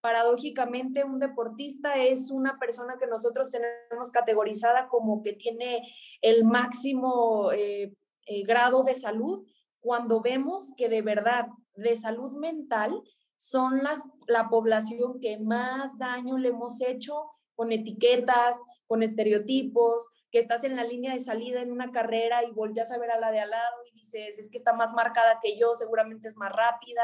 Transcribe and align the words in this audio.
paradójicamente 0.00 1.04
un 1.04 1.18
deportista 1.18 1.96
es 1.96 2.30
una 2.30 2.58
persona 2.58 2.96
que 2.98 3.06
nosotros 3.06 3.50
tenemos 3.50 4.10
categorizada 4.10 4.88
como 4.88 5.22
que 5.22 5.32
tiene 5.32 5.82
el 6.20 6.44
máximo 6.44 7.52
eh, 7.52 7.94
eh, 8.26 8.42
grado 8.44 8.82
de 8.84 8.94
salud, 8.94 9.46
cuando 9.80 10.20
vemos 10.20 10.74
que 10.76 10.88
de 10.88 11.02
verdad 11.02 11.46
de 11.74 11.96
salud 11.96 12.32
mental 12.32 13.02
son 13.36 13.82
las, 13.82 14.00
la 14.26 14.48
población 14.48 15.20
que 15.20 15.38
más 15.38 15.96
daño 15.98 16.38
le 16.38 16.48
hemos 16.48 16.80
hecho 16.80 17.30
con 17.54 17.72
etiquetas, 17.72 18.60
con 18.86 19.02
estereotipos, 19.02 20.08
que 20.30 20.38
estás 20.38 20.64
en 20.64 20.76
la 20.76 20.84
línea 20.84 21.12
de 21.12 21.20
salida 21.20 21.60
en 21.60 21.72
una 21.72 21.90
carrera 21.90 22.44
y 22.44 22.52
volteas 22.52 22.92
a 22.92 22.98
ver 22.98 23.10
a 23.10 23.20
la 23.20 23.30
de 23.30 23.40
al 23.40 23.50
lado 23.50 23.76
y 23.90 23.96
dices, 23.96 24.38
es 24.38 24.50
que 24.50 24.58
está 24.58 24.72
más 24.72 24.92
marcada 24.92 25.38
que 25.42 25.58
yo, 25.58 25.74
seguramente 25.74 26.28
es 26.28 26.36
más 26.36 26.52
rápida, 26.52 27.02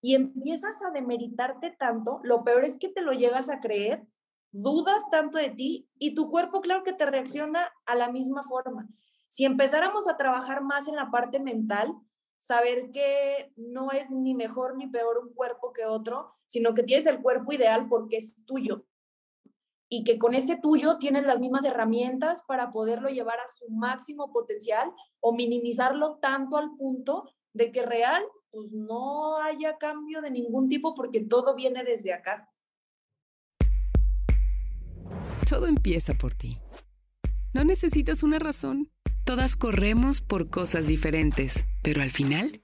y 0.00 0.14
empiezas 0.14 0.82
a 0.82 0.90
demeritarte 0.90 1.70
tanto, 1.78 2.20
lo 2.22 2.44
peor 2.44 2.64
es 2.64 2.78
que 2.78 2.88
te 2.88 3.02
lo 3.02 3.12
llegas 3.12 3.50
a 3.50 3.60
creer, 3.60 4.06
dudas 4.52 5.02
tanto 5.10 5.38
de 5.38 5.50
ti 5.50 5.88
y 5.98 6.14
tu 6.14 6.30
cuerpo 6.30 6.60
claro 6.60 6.82
que 6.82 6.92
te 6.92 7.06
reacciona 7.06 7.70
a 7.86 7.94
la 7.94 8.10
misma 8.10 8.42
forma. 8.42 8.88
Si 9.28 9.44
empezáramos 9.44 10.08
a 10.08 10.16
trabajar 10.16 10.62
más 10.62 10.88
en 10.88 10.96
la 10.96 11.10
parte 11.10 11.38
mental, 11.38 11.94
saber 12.38 12.90
que 12.90 13.52
no 13.56 13.92
es 13.92 14.10
ni 14.10 14.34
mejor 14.34 14.76
ni 14.76 14.88
peor 14.88 15.18
un 15.18 15.34
cuerpo 15.34 15.72
que 15.72 15.84
otro, 15.84 16.34
sino 16.46 16.74
que 16.74 16.82
tienes 16.82 17.06
el 17.06 17.20
cuerpo 17.20 17.52
ideal 17.52 17.86
porque 17.88 18.16
es 18.16 18.34
tuyo 18.46 18.86
y 19.92 20.04
que 20.04 20.18
con 20.18 20.34
ese 20.34 20.56
tuyo 20.56 20.98
tienes 20.98 21.26
las 21.26 21.40
mismas 21.40 21.64
herramientas 21.64 22.44
para 22.46 22.72
poderlo 22.72 23.08
llevar 23.08 23.40
a 23.40 23.48
su 23.48 23.68
máximo 23.68 24.32
potencial 24.32 24.90
o 25.18 25.34
minimizarlo 25.34 26.18
tanto 26.18 26.56
al 26.56 26.76
punto 26.76 27.28
de 27.52 27.72
que 27.72 27.82
real 27.82 28.22
pues 28.50 28.72
no 28.72 29.36
haya 29.42 29.78
cambio 29.78 30.20
de 30.20 30.30
ningún 30.30 30.68
tipo 30.68 30.94
porque 30.94 31.20
todo 31.20 31.54
viene 31.54 31.84
desde 31.84 32.12
acá. 32.12 32.52
Todo 35.48 35.66
empieza 35.66 36.14
por 36.14 36.34
ti. 36.34 36.58
No 37.52 37.64
necesitas 37.64 38.22
una 38.22 38.38
razón. 38.38 38.90
Todas 39.24 39.56
corremos 39.56 40.20
por 40.20 40.50
cosas 40.50 40.86
diferentes, 40.86 41.64
pero 41.82 42.02
al 42.02 42.10
final, 42.10 42.62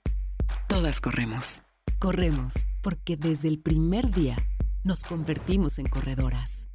todas 0.69 1.01
corremos. 1.01 1.63
Corremos 1.99 2.67
porque 2.83 3.17
desde 3.17 3.49
el 3.49 3.61
primer 3.61 4.11
día 4.11 4.37
nos 4.85 5.03
convertimos 5.03 5.79
en 5.79 5.87
corredoras. 5.89 6.69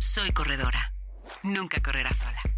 Soy 0.00 0.32
corredora. 0.32 0.94
Nunca 1.42 1.80
correrás 1.82 2.18
sola. 2.18 2.57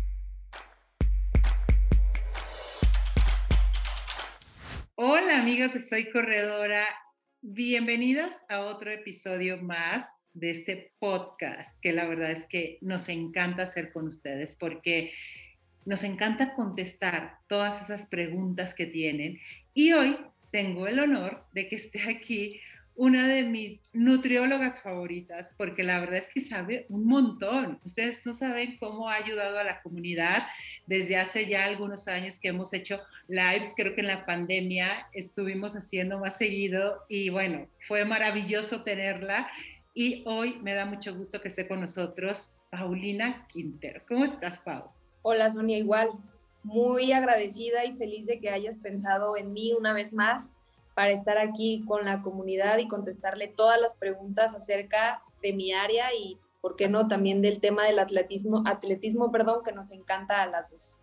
Hola 5.03 5.41
amigos 5.41 5.73
de 5.73 5.81
Soy 5.81 6.11
Corredora, 6.11 6.85
bienvenidos 7.41 8.35
a 8.51 8.61
otro 8.61 8.91
episodio 8.91 9.57
más 9.57 10.07
de 10.35 10.51
este 10.51 10.93
podcast 10.99 11.81
que 11.81 11.95
la 11.95 12.07
verdad 12.07 12.33
es 12.33 12.45
que 12.45 12.77
nos 12.83 13.09
encanta 13.09 13.63
hacer 13.63 13.95
con 13.95 14.09
ustedes 14.09 14.57
porque 14.61 15.15
nos 15.87 16.05
encanta 16.05 16.53
contestar 16.53 17.39
todas 17.47 17.83
esas 17.83 18.07
preguntas 18.09 18.75
que 18.75 18.85
tienen. 18.85 19.41
Y 19.73 19.95
hoy 19.95 20.19
tengo 20.53 20.87
el 20.87 20.99
honor 20.99 21.47
de 21.55 21.67
que 21.67 21.77
esté 21.77 22.03
aquí 22.03 22.61
una 23.01 23.27
de 23.27 23.45
mis 23.45 23.81
nutriólogas 23.95 24.83
favoritas, 24.83 25.55
porque 25.57 25.83
la 25.83 26.01
verdad 26.01 26.19
es 26.19 26.29
que 26.29 26.43
sabe 26.43 26.85
un 26.91 27.07
montón. 27.07 27.81
Ustedes 27.83 28.21
no 28.27 28.35
saben 28.35 28.77
cómo 28.77 29.09
ha 29.09 29.15
ayudado 29.15 29.59
a 29.59 29.65
la 29.65 29.81
comunidad 29.81 30.43
desde 30.87 31.17
hace 31.17 31.47
ya 31.47 31.65
algunos 31.65 32.09
años 32.09 32.39
que 32.39 32.49
hemos 32.49 32.75
hecho 32.75 33.01
lives, 33.27 33.73
creo 33.75 33.95
que 33.95 34.03
en 34.03 34.09
la 34.09 34.27
pandemia 34.27 35.09
estuvimos 35.15 35.75
haciendo 35.77 36.19
más 36.19 36.37
seguido 36.37 36.99
y 37.09 37.31
bueno, 37.31 37.69
fue 37.89 38.05
maravilloso 38.05 38.83
tenerla. 38.83 39.49
Y 39.95 40.23
hoy 40.27 40.59
me 40.61 40.75
da 40.75 40.85
mucho 40.85 41.17
gusto 41.17 41.41
que 41.41 41.49
esté 41.49 41.67
con 41.67 41.81
nosotros 41.81 42.53
Paulina 42.69 43.47
Quinter. 43.49 44.05
¿Cómo 44.07 44.27
estás, 44.27 44.61
Pau? 44.61 44.91
Hola, 45.23 45.49
Sonia, 45.49 45.79
igual. 45.79 46.11
Muy 46.63 47.13
agradecida 47.13 47.87
y 47.87 47.97
feliz 47.97 48.27
de 48.27 48.41
que 48.41 48.51
hayas 48.51 48.77
pensado 48.77 49.39
en 49.39 49.55
mí 49.55 49.73
una 49.73 49.95
vez 49.95 50.13
más 50.13 50.55
para 51.01 51.13
estar 51.13 51.39
aquí 51.39 51.83
con 51.87 52.05
la 52.05 52.21
comunidad 52.21 52.77
y 52.77 52.87
contestarle 52.87 53.49
todas 53.49 53.81
las 53.81 53.95
preguntas 53.95 54.55
acerca 54.55 55.23
de 55.41 55.55
mi 55.55 55.73
área 55.73 56.09
y, 56.15 56.37
¿por 56.61 56.77
qué 56.77 56.91
no?, 56.91 57.09
también 57.09 57.41
del 57.41 57.59
tema 57.59 57.87
del 57.87 57.99
atletismo, 57.99 58.63
atletismo, 58.67 59.33
perdón, 59.33 59.65
que 59.65 59.73
nos 59.73 59.93
encanta 59.93 60.43
a 60.43 60.47
las 60.47 60.73
dos. 60.73 61.01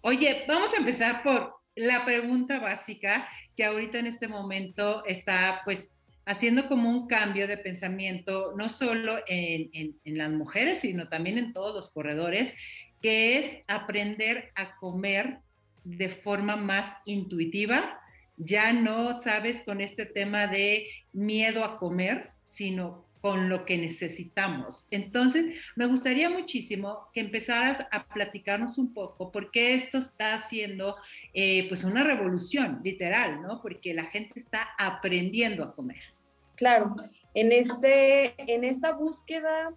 Oye, 0.00 0.44
vamos 0.46 0.72
a 0.74 0.76
empezar 0.76 1.24
por 1.24 1.56
la 1.74 2.04
pregunta 2.04 2.60
básica 2.60 3.28
que 3.56 3.64
ahorita 3.64 3.98
en 3.98 4.06
este 4.06 4.28
momento 4.28 5.04
está 5.06 5.62
pues 5.64 5.90
haciendo 6.24 6.68
como 6.68 6.88
un 6.88 7.08
cambio 7.08 7.48
de 7.48 7.58
pensamiento, 7.58 8.52
no 8.56 8.68
solo 8.68 9.16
en, 9.26 9.96
en, 10.04 10.18
las 10.18 10.30
mujeres, 10.30 10.78
sino 10.78 11.08
también 11.08 11.36
en 11.36 11.52
todos 11.52 11.74
los 11.74 11.90
corredores, 11.90 12.54
que 13.02 13.40
es 13.40 13.56
aprender 13.66 14.52
a 14.54 14.76
comer 14.76 15.40
de 15.82 16.10
forma 16.10 16.54
más 16.54 16.96
intuitiva, 17.06 18.00
ya 18.36 18.72
no 18.72 19.14
sabes 19.14 19.62
con 19.64 19.80
este 19.80 20.06
tema 20.06 20.46
de 20.46 20.86
miedo 21.12 21.64
a 21.64 21.78
comer, 21.78 22.30
sino 22.46 23.04
con 23.24 23.48
lo 23.48 23.64
que 23.64 23.78
necesitamos. 23.78 24.86
Entonces, 24.90 25.56
me 25.76 25.86
gustaría 25.86 26.28
muchísimo 26.28 27.08
que 27.14 27.20
empezaras 27.20 27.86
a 27.90 28.06
platicarnos 28.06 28.76
un 28.76 28.92
poco 28.92 29.32
por 29.32 29.50
qué 29.50 29.74
esto 29.76 29.96
está 29.96 30.34
haciendo 30.34 30.96
eh, 31.32 31.66
pues 31.70 31.84
una 31.84 32.04
revolución, 32.04 32.80
literal, 32.84 33.40
¿no? 33.40 33.62
Porque 33.62 33.94
la 33.94 34.04
gente 34.04 34.34
está 34.36 34.68
aprendiendo 34.76 35.64
a 35.64 35.74
comer. 35.74 36.02
Claro, 36.54 36.94
en, 37.32 37.52
este, 37.52 38.34
en 38.36 38.62
esta 38.62 38.92
búsqueda 38.92 39.72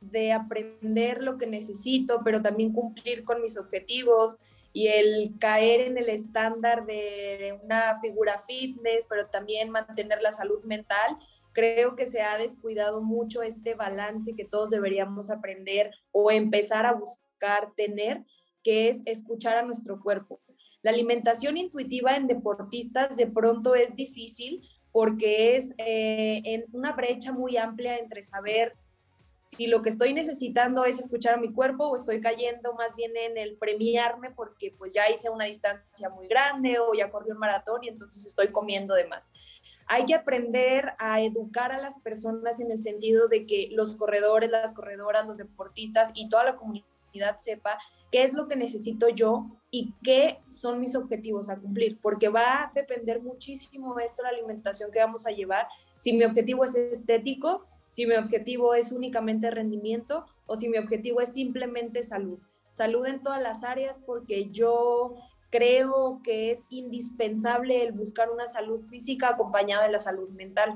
de 0.00 0.32
aprender 0.32 1.24
lo 1.24 1.38
que 1.38 1.48
necesito, 1.48 2.20
pero 2.24 2.40
también 2.40 2.72
cumplir 2.72 3.24
con 3.24 3.42
mis 3.42 3.58
objetivos, 3.58 4.38
y 4.72 4.88
el 4.88 5.38
caer 5.38 5.82
en 5.82 5.98
el 5.98 6.08
estándar 6.08 6.86
de 6.86 7.58
una 7.62 8.00
figura 8.00 8.38
fitness, 8.38 9.06
pero 9.08 9.26
también 9.26 9.70
mantener 9.70 10.22
la 10.22 10.32
salud 10.32 10.62
mental, 10.64 11.18
creo 11.52 11.94
que 11.96 12.06
se 12.06 12.22
ha 12.22 12.38
descuidado 12.38 13.02
mucho 13.02 13.42
este 13.42 13.74
balance 13.74 14.34
que 14.34 14.44
todos 14.44 14.70
deberíamos 14.70 15.30
aprender 15.30 15.90
o 16.10 16.30
empezar 16.30 16.86
a 16.86 16.94
buscar 16.94 17.72
tener, 17.76 18.24
que 18.62 18.88
es 18.88 19.02
escuchar 19.06 19.58
a 19.58 19.62
nuestro 19.62 20.00
cuerpo. 20.00 20.40
La 20.82 20.90
alimentación 20.90 21.56
intuitiva 21.56 22.16
en 22.16 22.26
deportistas 22.26 23.16
de 23.16 23.26
pronto 23.26 23.74
es 23.74 23.94
difícil 23.94 24.62
porque 24.90 25.56
es 25.56 25.74
eh, 25.78 26.42
en 26.44 26.64
una 26.72 26.92
brecha 26.92 27.32
muy 27.32 27.56
amplia 27.56 27.98
entre 27.98 28.22
saber 28.22 28.74
si 29.56 29.66
lo 29.66 29.82
que 29.82 29.90
estoy 29.90 30.14
necesitando 30.14 30.84
es 30.86 30.98
escuchar 30.98 31.34
a 31.34 31.36
mi 31.36 31.52
cuerpo 31.52 31.84
o 31.84 31.96
estoy 31.96 32.20
cayendo 32.20 32.72
más 32.72 32.96
bien 32.96 33.12
en 33.16 33.36
el 33.36 33.56
premiarme 33.56 34.30
porque 34.30 34.74
pues 34.78 34.94
ya 34.94 35.10
hice 35.10 35.28
una 35.28 35.44
distancia 35.44 36.08
muy 36.08 36.26
grande 36.26 36.78
o 36.78 36.94
ya 36.94 37.10
corrí 37.10 37.30
un 37.30 37.38
maratón 37.38 37.84
y 37.84 37.88
entonces 37.88 38.24
estoy 38.24 38.48
comiendo 38.48 38.94
de 38.94 39.06
más. 39.06 39.32
Hay 39.86 40.06
que 40.06 40.14
aprender 40.14 40.94
a 40.98 41.20
educar 41.20 41.70
a 41.70 41.82
las 41.82 41.98
personas 41.98 42.60
en 42.60 42.70
el 42.70 42.78
sentido 42.78 43.28
de 43.28 43.46
que 43.46 43.68
los 43.72 43.96
corredores, 43.96 44.50
las 44.50 44.72
corredoras, 44.72 45.26
los 45.26 45.36
deportistas 45.36 46.12
y 46.14 46.30
toda 46.30 46.44
la 46.44 46.56
comunidad 46.56 47.36
sepa 47.36 47.78
qué 48.10 48.22
es 48.22 48.32
lo 48.32 48.48
que 48.48 48.56
necesito 48.56 49.10
yo 49.10 49.46
y 49.70 49.92
qué 50.02 50.38
son 50.48 50.80
mis 50.80 50.96
objetivos 50.96 51.50
a 51.50 51.58
cumplir, 51.58 51.98
porque 52.00 52.30
va 52.30 52.64
a 52.64 52.72
depender 52.74 53.20
muchísimo 53.20 53.98
esto 53.98 54.22
de 54.22 54.30
la 54.30 54.38
alimentación 54.38 54.90
que 54.90 55.00
vamos 55.00 55.26
a 55.26 55.30
llevar. 55.30 55.68
Si 55.96 56.14
mi 56.14 56.24
objetivo 56.24 56.64
es 56.64 56.74
estético, 56.74 57.66
si 57.92 58.06
mi 58.06 58.14
objetivo 58.14 58.74
es 58.74 58.90
únicamente 58.90 59.50
rendimiento 59.50 60.24
o 60.46 60.56
si 60.56 60.70
mi 60.70 60.78
objetivo 60.78 61.20
es 61.20 61.34
simplemente 61.34 62.02
salud. 62.02 62.38
Salud 62.70 63.04
en 63.04 63.22
todas 63.22 63.42
las 63.42 63.64
áreas 63.64 64.00
porque 64.00 64.48
yo 64.50 65.16
creo 65.50 66.22
que 66.24 66.52
es 66.52 66.64
indispensable 66.70 67.84
el 67.84 67.92
buscar 67.92 68.30
una 68.30 68.46
salud 68.46 68.80
física 68.80 69.28
acompañada 69.28 69.84
de 69.84 69.92
la 69.92 69.98
salud 69.98 70.30
mental. 70.30 70.74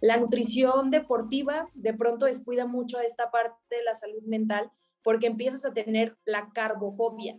La 0.00 0.16
nutrición 0.16 0.90
deportiva 0.90 1.68
de 1.74 1.94
pronto 1.94 2.26
descuida 2.26 2.66
mucho 2.66 2.98
esta 2.98 3.30
parte 3.30 3.76
de 3.76 3.84
la 3.84 3.94
salud 3.94 4.24
mental 4.24 4.72
porque 5.04 5.28
empiezas 5.28 5.64
a 5.64 5.72
tener 5.72 6.16
la 6.24 6.50
carbofobia, 6.52 7.38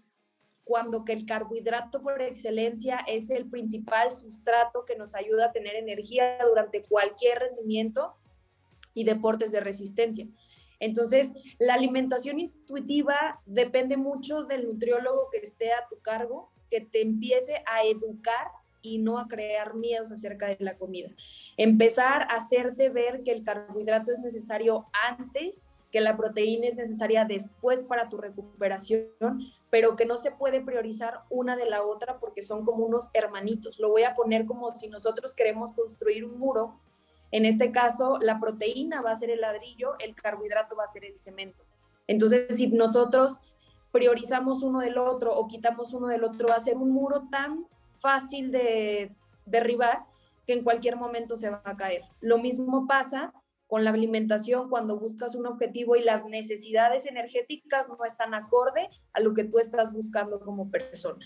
cuando 0.64 1.04
que 1.04 1.12
el 1.12 1.26
carbohidrato 1.26 2.02
por 2.02 2.22
excelencia 2.22 3.00
es 3.06 3.30
el 3.30 3.50
principal 3.50 4.14
sustrato 4.14 4.86
que 4.86 4.96
nos 4.96 5.16
ayuda 5.16 5.48
a 5.48 5.52
tener 5.52 5.76
energía 5.76 6.38
durante 6.48 6.82
cualquier 6.82 7.40
rendimiento 7.40 8.16
y 8.98 9.04
deportes 9.04 9.52
de 9.52 9.60
resistencia. 9.60 10.28
Entonces, 10.80 11.32
la 11.60 11.76
alimentación 11.76 12.40
intuitiva 12.40 13.40
depende 13.46 13.96
mucho 13.96 14.44
del 14.46 14.68
nutriólogo 14.68 15.30
que 15.32 15.38
esté 15.38 15.72
a 15.72 15.88
tu 15.88 16.00
cargo, 16.00 16.50
que 16.72 16.82
te 16.82 17.04
empiece 17.04 17.64
a 17.68 17.84
educar 17.84 18.48
y 18.82 18.98
no 18.98 19.20
a 19.20 19.28
crear 19.28 19.76
miedos 19.76 20.12
acerca 20.12 20.48
de 20.48 20.58
la 20.60 20.80
comida. 20.80 21.10
Empezar 21.58 22.24
a 22.24 22.38
hacerte 22.38 22.90
ver 22.90 23.22
que 23.22 23.34
el 23.34 23.44
carbohidrato 23.44 24.12
es 24.12 24.20
necesario 24.20 24.88
antes, 25.08 25.68
que 25.92 26.02
la 26.02 26.18
proteína 26.18 26.66
es 26.66 26.76
necesaria 26.76 27.24
después 27.24 27.84
para 27.84 28.10
tu 28.10 28.18
recuperación, 28.18 29.12
pero 29.70 29.96
que 29.96 30.06
no 30.06 30.18
se 30.18 30.32
puede 30.32 30.60
priorizar 30.60 31.22
una 31.30 31.56
de 31.56 31.70
la 31.70 31.84
otra 31.84 32.20
porque 32.20 32.42
son 32.42 32.66
como 32.66 32.84
unos 32.84 33.12
hermanitos. 33.14 33.78
Lo 33.78 33.90
voy 33.90 34.04
a 34.04 34.16
poner 34.16 34.48
como 34.48 34.72
si 34.72 34.88
nosotros 34.88 35.36
queremos 35.36 35.74
construir 35.74 36.26
un 36.26 36.40
muro 36.40 36.80
En 37.32 37.46
este 37.46 37.72
caso, 37.72 38.20
la 38.22 38.40
proteína 38.40 39.02
va 39.02 39.12
a 39.12 39.16
ser 39.16 39.30
el 39.30 39.42
ladrillo, 39.42 39.98
el 40.00 40.16
carbohidrato 40.16 40.76
va 40.76 40.86
a 40.86 40.88
ser 40.88 41.06
el 41.06 41.20
cemento. 41.20 41.64
Entonces, 42.08 42.56
si 42.56 42.68
nosotros 42.68 43.40
priorizamos 43.92 44.64
uno 44.64 44.80
del 44.80 44.98
otro 44.98 45.36
o 45.36 45.48
quitamos 45.48 45.94
uno 45.94 46.08
del 46.08 46.24
otro, 46.24 46.48
va 46.48 46.56
a 46.56 46.64
ser 46.64 46.78
un 46.78 46.92
muro 46.92 47.28
tan 47.30 47.66
fácil 48.00 48.52
de 48.52 49.16
derribar 49.46 50.06
que 50.46 50.54
en 50.54 50.64
cualquier 50.64 50.96
momento 50.96 51.36
se 51.36 51.50
va 51.50 51.62
a 51.66 51.76
caer. 51.76 52.04
Lo 52.22 52.38
mismo 52.38 52.88
pasa 52.88 53.34
con 53.68 53.84
la 53.84 53.90
alimentación 53.92 54.70
cuando 54.70 54.98
buscas 54.98 55.36
un 55.36 55.46
objetivo 55.46 55.96
y 55.96 56.04
las 56.04 56.24
necesidades 56.26 57.06
energéticas 57.06 57.90
no 57.90 57.98
están 58.06 58.34
acorde 58.34 58.90
a 59.14 59.20
lo 59.20 59.34
que 59.34 59.44
tú 59.44 59.60
estás 59.60 59.94
buscando 59.94 60.40
como 60.40 60.72
persona. 60.72 61.26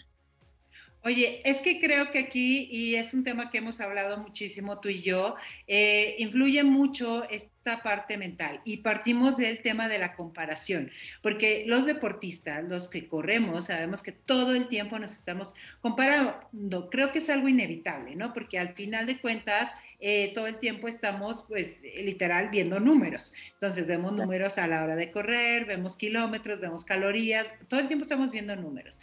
Oye, 1.04 1.42
es 1.46 1.58
que 1.62 1.82
creo 1.82 2.12
que 2.12 2.20
aquí, 2.20 2.68
y 2.70 2.94
es 2.94 3.16
un 3.16 3.24
tema 3.24 3.50
que 3.50 3.58
hemos 3.58 3.82
hablado 3.82 4.20
muchísimo 4.20 4.80
tú 4.80 4.90
y 4.90 5.02
yo, 5.02 5.36
eh, 5.66 6.16
influye 6.20 6.64
mucho 6.64 7.28
esta 7.28 7.82
parte 7.82 8.18
mental 8.18 8.62
y 8.66 8.78
partimos 8.78 9.38
del 9.38 9.64
tema 9.64 9.88
de 9.88 9.98
la 9.98 10.14
comparación, 10.16 10.92
porque 11.24 11.64
los 11.66 11.88
deportistas, 11.88 12.64
los 12.66 12.88
que 12.88 13.08
corremos, 13.08 13.66
sabemos 13.66 14.04
que 14.04 14.12
todo 14.12 14.54
el 14.54 14.68
tiempo 14.68 15.00
nos 15.00 15.14
estamos 15.14 15.56
comparando. 15.82 16.90
Creo 16.92 17.12
que 17.12 17.18
es 17.18 17.30
algo 17.32 17.48
inevitable, 17.48 18.16
¿no? 18.16 18.32
Porque 18.32 18.60
al 18.60 18.76
final 18.76 19.08
de 19.08 19.20
cuentas, 19.20 19.72
eh, 20.00 20.32
todo 20.36 20.46
el 20.46 20.58
tiempo 20.58 20.88
estamos, 20.88 21.46
pues, 21.48 21.80
literal 21.82 22.50
viendo 22.50 22.80
números. 22.80 23.34
Entonces, 23.54 23.88
vemos 23.88 24.14
números 24.14 24.58
a 24.60 24.68
la 24.68 24.84
hora 24.84 24.96
de 24.96 25.10
correr, 25.10 25.66
vemos 25.66 25.96
kilómetros, 25.96 26.60
vemos 26.60 26.86
calorías, 26.86 27.48
todo 27.68 27.80
el 27.80 27.88
tiempo 27.88 28.04
estamos 28.04 28.32
viendo 28.32 28.56
números. 28.56 29.00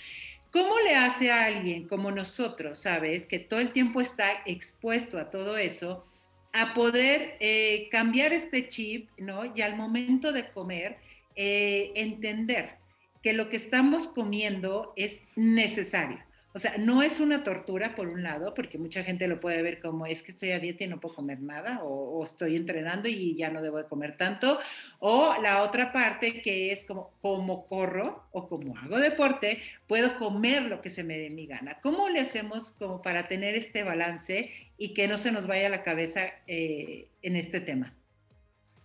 ¿Cómo 0.50 0.78
le 0.80 0.94
hace 0.94 1.30
a 1.30 1.44
alguien 1.44 1.86
como 1.86 2.10
nosotros, 2.10 2.80
sabes, 2.80 3.26
que 3.26 3.38
todo 3.38 3.60
el 3.60 3.72
tiempo 3.72 4.00
está 4.00 4.42
expuesto 4.46 5.18
a 5.18 5.30
todo 5.30 5.58
eso, 5.58 6.04
a 6.52 6.72
poder 6.74 7.36
eh, 7.40 7.88
cambiar 7.90 8.32
este 8.32 8.68
chip, 8.68 9.10
¿no? 9.18 9.54
Y 9.54 9.60
al 9.60 9.76
momento 9.76 10.32
de 10.32 10.48
comer, 10.48 10.96
eh, 11.36 11.92
entender 11.94 12.78
que 13.22 13.32
lo 13.32 13.48
que 13.48 13.56
estamos 13.56 14.08
comiendo 14.08 14.92
es 14.96 15.20
necesario. 15.36 16.18
O 16.54 16.58
sea, 16.58 16.76
no 16.78 17.02
es 17.02 17.20
una 17.20 17.44
tortura 17.44 17.94
por 17.94 18.08
un 18.08 18.22
lado, 18.22 18.54
porque 18.54 18.78
mucha 18.78 19.04
gente 19.04 19.28
lo 19.28 19.38
puede 19.38 19.60
ver 19.60 19.80
como 19.80 20.06
es 20.06 20.22
que 20.22 20.32
estoy 20.32 20.52
a 20.52 20.58
dieta 20.58 20.84
y 20.84 20.86
no 20.86 20.98
puedo 20.98 21.14
comer 21.14 21.40
nada, 21.40 21.80
o, 21.84 22.24
estoy 22.24 22.56
entrenando 22.56 23.08
y 23.08 23.36
ya 23.36 23.50
no 23.50 23.60
debo 23.60 23.76
de 23.76 23.84
comer 23.84 24.16
tanto, 24.16 24.58
o 24.98 25.34
la 25.42 25.62
otra 25.62 25.92
parte 25.92 26.40
que 26.40 26.72
es 26.72 26.84
como, 26.84 27.10
como 27.20 27.66
corro 27.66 28.24
o 28.32 28.48
como 28.48 28.76
hago 28.78 28.98
deporte, 28.98 29.58
puedo 29.86 30.18
comer 30.18 30.62
lo 30.62 30.80
que 30.80 30.90
se 30.90 31.04
me 31.04 31.18
dé 31.18 31.30
mi 31.30 31.46
gana. 31.46 31.78
¿Cómo 31.82 32.08
le 32.08 32.20
hacemos 32.20 32.70
como 32.70 33.02
para 33.02 33.28
tener 33.28 33.54
este 33.54 33.82
balance 33.82 34.50
y 34.78 34.94
que 34.94 35.06
no 35.06 35.18
se 35.18 35.32
nos 35.32 35.46
vaya 35.46 35.68
la 35.68 35.82
cabeza 35.82 36.22
eh, 36.46 37.08
en 37.22 37.36
este 37.36 37.60
tema? 37.60 37.94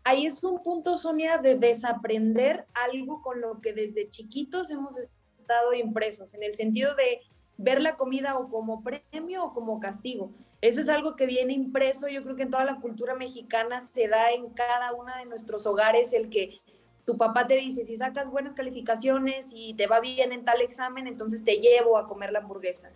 Ahí 0.04 0.26
es 0.26 0.44
un 0.44 0.62
punto, 0.62 0.98
Sonia, 0.98 1.38
de 1.38 1.56
desaprender 1.56 2.66
algo 2.74 3.22
con 3.22 3.40
lo 3.40 3.62
que 3.62 3.72
desde 3.72 4.10
chiquitos 4.10 4.70
hemos 4.70 4.98
estado 5.38 5.74
impresos, 5.74 6.34
en 6.34 6.44
el 6.44 6.54
sentido 6.56 6.94
de 6.96 7.22
ver 7.58 7.82
la 7.82 7.96
comida 7.96 8.38
o 8.38 8.50
como 8.50 8.84
premio 8.84 9.46
o 9.46 9.54
como 9.54 9.80
castigo. 9.80 10.32
Eso 10.62 10.82
es 10.82 10.90
algo 10.90 11.16
que 11.16 11.26
viene 11.26 11.54
impreso, 11.54 12.08
yo 12.08 12.24
creo 12.24 12.36
que 12.36 12.44
en 12.44 12.50
toda 12.50 12.64
la 12.64 12.80
cultura 12.80 13.16
mexicana 13.16 13.82
se 13.82 14.08
da 14.08 14.32
en 14.32 14.50
cada 14.50 14.94
uno 14.94 15.14
de 15.18 15.26
nuestros 15.26 15.66
hogares 15.66 16.14
el 16.14 16.30
que 16.30 16.62
tu 17.06 17.18
papá 17.18 17.48
te 17.48 17.56
dice, 17.56 17.84
si 17.84 17.98
sacas 17.98 18.30
buenas 18.30 18.54
calificaciones 18.54 19.52
y 19.54 19.74
te 19.74 19.88
va 19.88 20.00
bien 20.00 20.32
en 20.32 20.46
tal 20.46 20.62
examen, 20.62 21.08
entonces 21.08 21.44
te 21.44 21.58
llevo 21.58 21.98
a 21.98 22.08
comer 22.08 22.32
la 22.32 22.40
hamburguesa. 22.40 22.92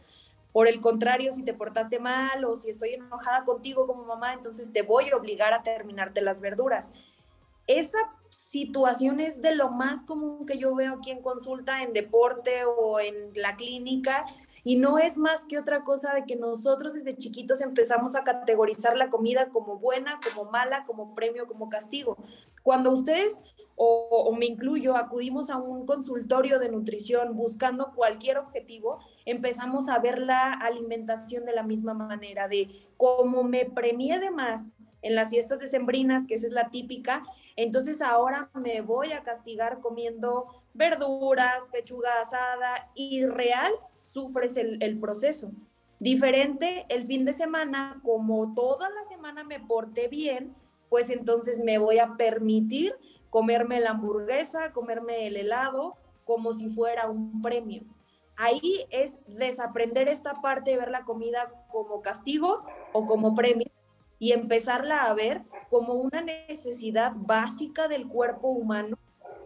Por 0.53 0.67
el 0.67 0.79
contrario, 0.79 1.31
si 1.31 1.43
te 1.43 1.53
portaste 1.53 1.99
mal 1.99 2.45
o 2.45 2.55
si 2.55 2.69
estoy 2.69 2.93
enojada 2.93 3.43
contigo 3.43 3.85
como 3.85 4.05
mamá, 4.05 4.33
entonces 4.33 4.71
te 4.71 4.81
voy 4.81 5.09
a 5.09 5.17
obligar 5.17 5.53
a 5.53 5.61
terminarte 5.61 6.21
las 6.21 6.39
verduras. 6.39 6.91
Esa 7.67 7.99
situación 8.29 9.19
es 9.19 9.41
de 9.41 9.53
lo 9.53 9.69
más 9.69 10.05
común 10.05 10.45
que 10.45 10.57
yo 10.57 10.73
veo 10.73 10.95
aquí 10.95 11.11
en 11.11 11.21
consulta, 11.21 11.83
en 11.83 11.91
deporte 11.91 12.63
o 12.63 12.99
en 12.99 13.33
la 13.35 13.57
clínica, 13.57 14.25
y 14.67 14.75
no 14.75 14.97
es 14.97 15.15
más 15.15 15.45
que 15.45 15.57
otra 15.57 15.85
cosa 15.85 16.13
de 16.13 16.25
que 16.25 16.35
nosotros 16.35 16.93
desde 16.93 17.15
chiquitos 17.15 17.61
empezamos 17.61 18.17
a 18.17 18.25
categorizar 18.25 18.97
la 18.97 19.09
comida 19.09 19.47
como 19.47 19.77
buena, 19.77 20.19
como 20.21 20.51
mala, 20.51 20.83
como 20.85 21.15
premio, 21.15 21.47
como 21.47 21.69
castigo. 21.69 22.17
Cuando 22.63 22.91
ustedes 22.91 23.45
o, 23.77 24.35
me 24.37 24.45
incluyo, 24.45 24.97
acudimos 24.97 25.49
a 25.51 25.55
un 25.55 25.85
consultorio 25.85 26.59
de 26.59 26.67
nutrición 26.67 27.37
buscando 27.37 27.93
cualquier 27.95 28.39
objetivo, 28.39 28.99
empezamos 29.23 29.87
a 29.87 29.99
ver 29.99 30.19
la 30.19 30.51
alimentación 30.51 31.45
de 31.45 31.53
la 31.53 31.63
misma 31.63 31.93
manera, 31.93 32.49
de 32.49 32.67
como 32.97 33.43
me 33.43 33.63
premié 33.63 34.19
de 34.19 34.31
más 34.31 34.73
en 35.01 35.15
las 35.15 35.29
fiestas 35.29 35.61
decembrinas, 35.61 36.25
que 36.27 36.35
esa 36.35 36.47
es 36.47 36.51
la 36.51 36.71
típica, 36.71 37.23
entonces 37.55 38.01
ahora 38.01 38.49
me 38.53 38.81
voy 38.81 39.13
a 39.13 39.23
castigar 39.23 39.79
comiendo 39.79 40.45
verduras, 40.77 41.65
pechuga 41.71 42.21
asada 42.21 42.89
y 42.95 43.25
real 43.25 43.71
sufres 43.95 44.55
el, 44.57 44.81
el 44.81 44.99
proceso. 44.99 45.51
Diferente 45.99 46.85
el 46.89 47.03
fin 47.03 47.25
de 47.25 47.33
semana, 47.33 47.99
como 48.03 48.53
toda 48.53 48.89
la 48.89 49.03
semana 49.09 49.43
me 49.43 49.59
porté 49.59 50.07
bien, 50.07 50.55
pues 50.89 51.09
entonces 51.09 51.59
me 51.63 51.79
voy 51.79 51.99
a 51.99 52.15
permitir 52.15 52.95
comerme 53.29 53.79
la 53.79 53.91
hamburguesa, 53.91 54.71
comerme 54.71 55.27
el 55.27 55.35
helado, 55.35 55.95
como 56.23 56.53
si 56.53 56.69
fuera 56.69 57.09
un 57.09 57.41
premio. 57.41 57.83
Ahí 58.35 58.85
es 58.91 59.17
desaprender 59.25 60.07
esta 60.07 60.33
parte 60.33 60.71
de 60.71 60.77
ver 60.77 60.91
la 60.91 61.03
comida 61.03 61.51
como 61.71 62.01
castigo 62.01 62.63
o 62.93 63.07
como 63.07 63.33
premio 63.33 63.67
y 64.19 64.31
empezarla 64.31 65.05
a 65.05 65.13
ver 65.13 65.41
como 65.69 65.93
una 65.93 66.21
necesidad 66.21 67.13
básica 67.15 67.87
del 67.87 68.07
cuerpo 68.07 68.49
humano 68.49 68.97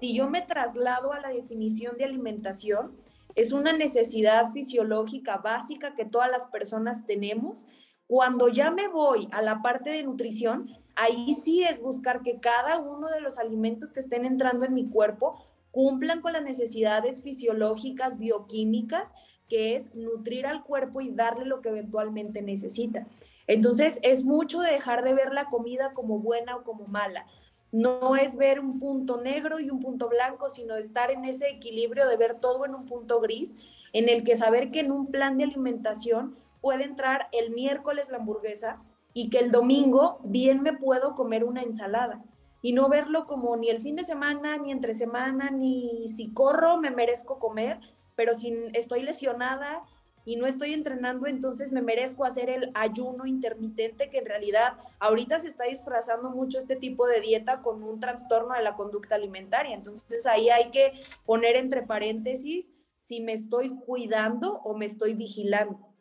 si 0.01 0.15
yo 0.15 0.27
me 0.27 0.42
traslado 0.42 1.13
a 1.13 1.19
la 1.19 1.30
definición 1.30 1.95
de 1.95 2.06
alimentación, 2.06 2.98
es 3.36 3.53
una 3.53 3.71
necesidad 3.71 4.51
fisiológica 4.51 5.38
básica 5.38 5.94
que 5.95 6.06
todas 6.06 6.30
las 6.30 6.48
personas 6.48 7.06
tenemos. 7.06 7.68
Cuando 8.07 8.48
ya 8.48 8.71
me 8.71 8.88
voy 8.88 9.30
a 9.31 9.44
la 9.44 9.62
parte 9.62 9.92
de 9.92 10.01
nutrición, 10.01 10.71
ahí 10.95 11.36
sí 11.36 11.63
es 11.63 11.80
buscar 11.80 12.24
que 12.24 12.39
cada 12.39 12.80
uno 12.80 13.09
de 13.09 13.21
los 13.21 13.38
alimentos 13.38 13.94
que 13.94 14.00
estén 14.00 14.25
entrando 14.25 14.65
en 14.65 14.74
mi 14.74 14.89
cuerpo 14.89 15.45
cumplan 15.69 16.21
con 16.21 16.33
las 16.33 16.44
necesidades 16.44 17.21
fisiológicas, 17.21 18.18
bioquímicas, 18.18 19.13
que 19.47 19.75
es 19.75 19.94
nutrir 19.94 20.47
al 20.47 20.63
cuerpo 20.63 21.01
y 21.01 21.12
darle 21.12 21.45
lo 21.45 21.62
que 21.62 21.69
eventualmente 21.69 22.42
necesita. 22.42 23.06
Entonces, 23.45 24.00
es 24.01 24.25
mucho 24.25 24.62
de 24.62 24.71
dejar 24.71 25.04
de 25.04 25.13
ver 25.13 25.31
la 25.31 25.45
comida 25.45 25.94
como 25.94 26.18
buena 26.18 26.56
o 26.56 26.63
como 26.63 26.88
mala 26.88 27.27
no 27.71 28.15
es 28.15 28.35
ver 28.38 28.59
un 28.59 28.79
punto 28.79 29.21
negro 29.21 29.59
y 29.59 29.69
un 29.69 29.80
punto 29.80 30.09
blanco, 30.09 30.49
sino 30.49 30.75
estar 30.75 31.11
en 31.11 31.25
ese 31.25 31.49
equilibrio 31.49 32.07
de 32.07 32.18
ver 32.18 32.40
todo 32.40 32.66
en 32.66 32.75
un 32.75 32.85
punto 32.85 33.19
gris, 33.21 33.56
en 33.94 34.09
el 34.09 34.23
que 34.23 34.35
saber 34.35 34.71
que 34.71 34.81
en 34.81 34.92
un 34.92 35.07
plan 35.07 35.37
de 35.37 35.45
alimentación 35.45 36.35
puede 36.61 36.83
entrar 36.83 37.28
el 37.31 37.51
miércoles 37.51 38.09
la 38.09 38.18
hamburguesa 38.18 38.81
y 39.13 39.30
que 39.30 39.40
el 39.40 39.51
domingo 39.51 40.19
bien 40.23 40.61
me 40.61 40.73
puedo 40.73 41.16
comer 41.16 41.44
una 41.44 41.61
ensalada. 41.61 42.23
Y 42.61 42.73
no 42.73 42.90
verlo 42.90 43.25
como 43.25 43.57
ni 43.57 43.69
el 43.69 43.81
fin 43.81 43.95
de 43.95 44.04
semana, 44.04 44.57
ni 44.57 44.71
entre 44.71 44.94
semana, 44.94 45.49
ni 45.49 46.07
si 46.09 46.31
corro 46.31 46.78
me 46.78 46.92
merezco 46.92 47.40
comer, 47.40 47.80
pero 48.16 48.33
si 48.35 48.54
estoy 48.73 49.01
lesionada 49.01 49.81
y 50.25 50.35
no 50.35 50.45
estoy 50.45 50.73
entrenando, 50.73 51.28
entonces 51.28 51.71
me 51.71 51.81
merezco 51.81 52.25
hacer 52.25 52.49
el 52.49 52.71
ayuno 52.73 53.25
intermitente, 53.25 54.09
que 54.09 54.19
en 54.19 54.25
realidad 54.25 54.73
ahorita 54.99 55.40
se 55.40 55.47
está 55.47 55.66
disfrazando 55.66 56.30
mucho 56.30 56.59
este 56.59 56.75
tipo 56.75 57.07
de 57.07 57.21
dieta 57.21 57.61
con 57.61 57.83
un 57.83 57.99
trastorno 57.99 58.54
de 58.54 58.63
la 58.63 58.75
conducta 58.75 59.16
alimentaria. 59.16 59.75
Entonces 59.75 60.25
ahí 60.25 60.49
hay 60.49 60.69
que 60.69 60.94
poner 61.25 61.56
entre 61.56 61.81
paréntesis 61.81 62.71
si 62.97 63.19
me 63.19 63.33
estoy 63.33 63.69
cuidando 63.85 64.61
o 64.63 64.75
me 64.75 64.85
estoy 64.85 65.13
vigilando. 65.13 65.92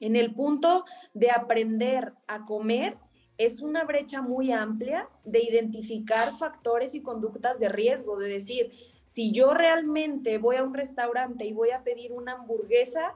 En 0.00 0.14
el 0.14 0.34
punto 0.34 0.84
de 1.14 1.30
aprender 1.30 2.12
a 2.28 2.44
comer, 2.44 2.96
es 3.38 3.60
una 3.60 3.84
brecha 3.84 4.20
muy 4.20 4.52
amplia 4.52 5.08
de 5.24 5.40
identificar 5.42 6.36
factores 6.36 6.94
y 6.94 7.02
conductas 7.02 7.60
de 7.60 7.68
riesgo, 7.68 8.18
de 8.18 8.28
decir, 8.28 8.72
si 9.04 9.32
yo 9.32 9.54
realmente 9.54 10.38
voy 10.38 10.56
a 10.56 10.64
un 10.64 10.74
restaurante 10.74 11.46
y 11.46 11.52
voy 11.52 11.70
a 11.70 11.82
pedir 11.82 12.12
una 12.12 12.32
hamburguesa, 12.32 13.14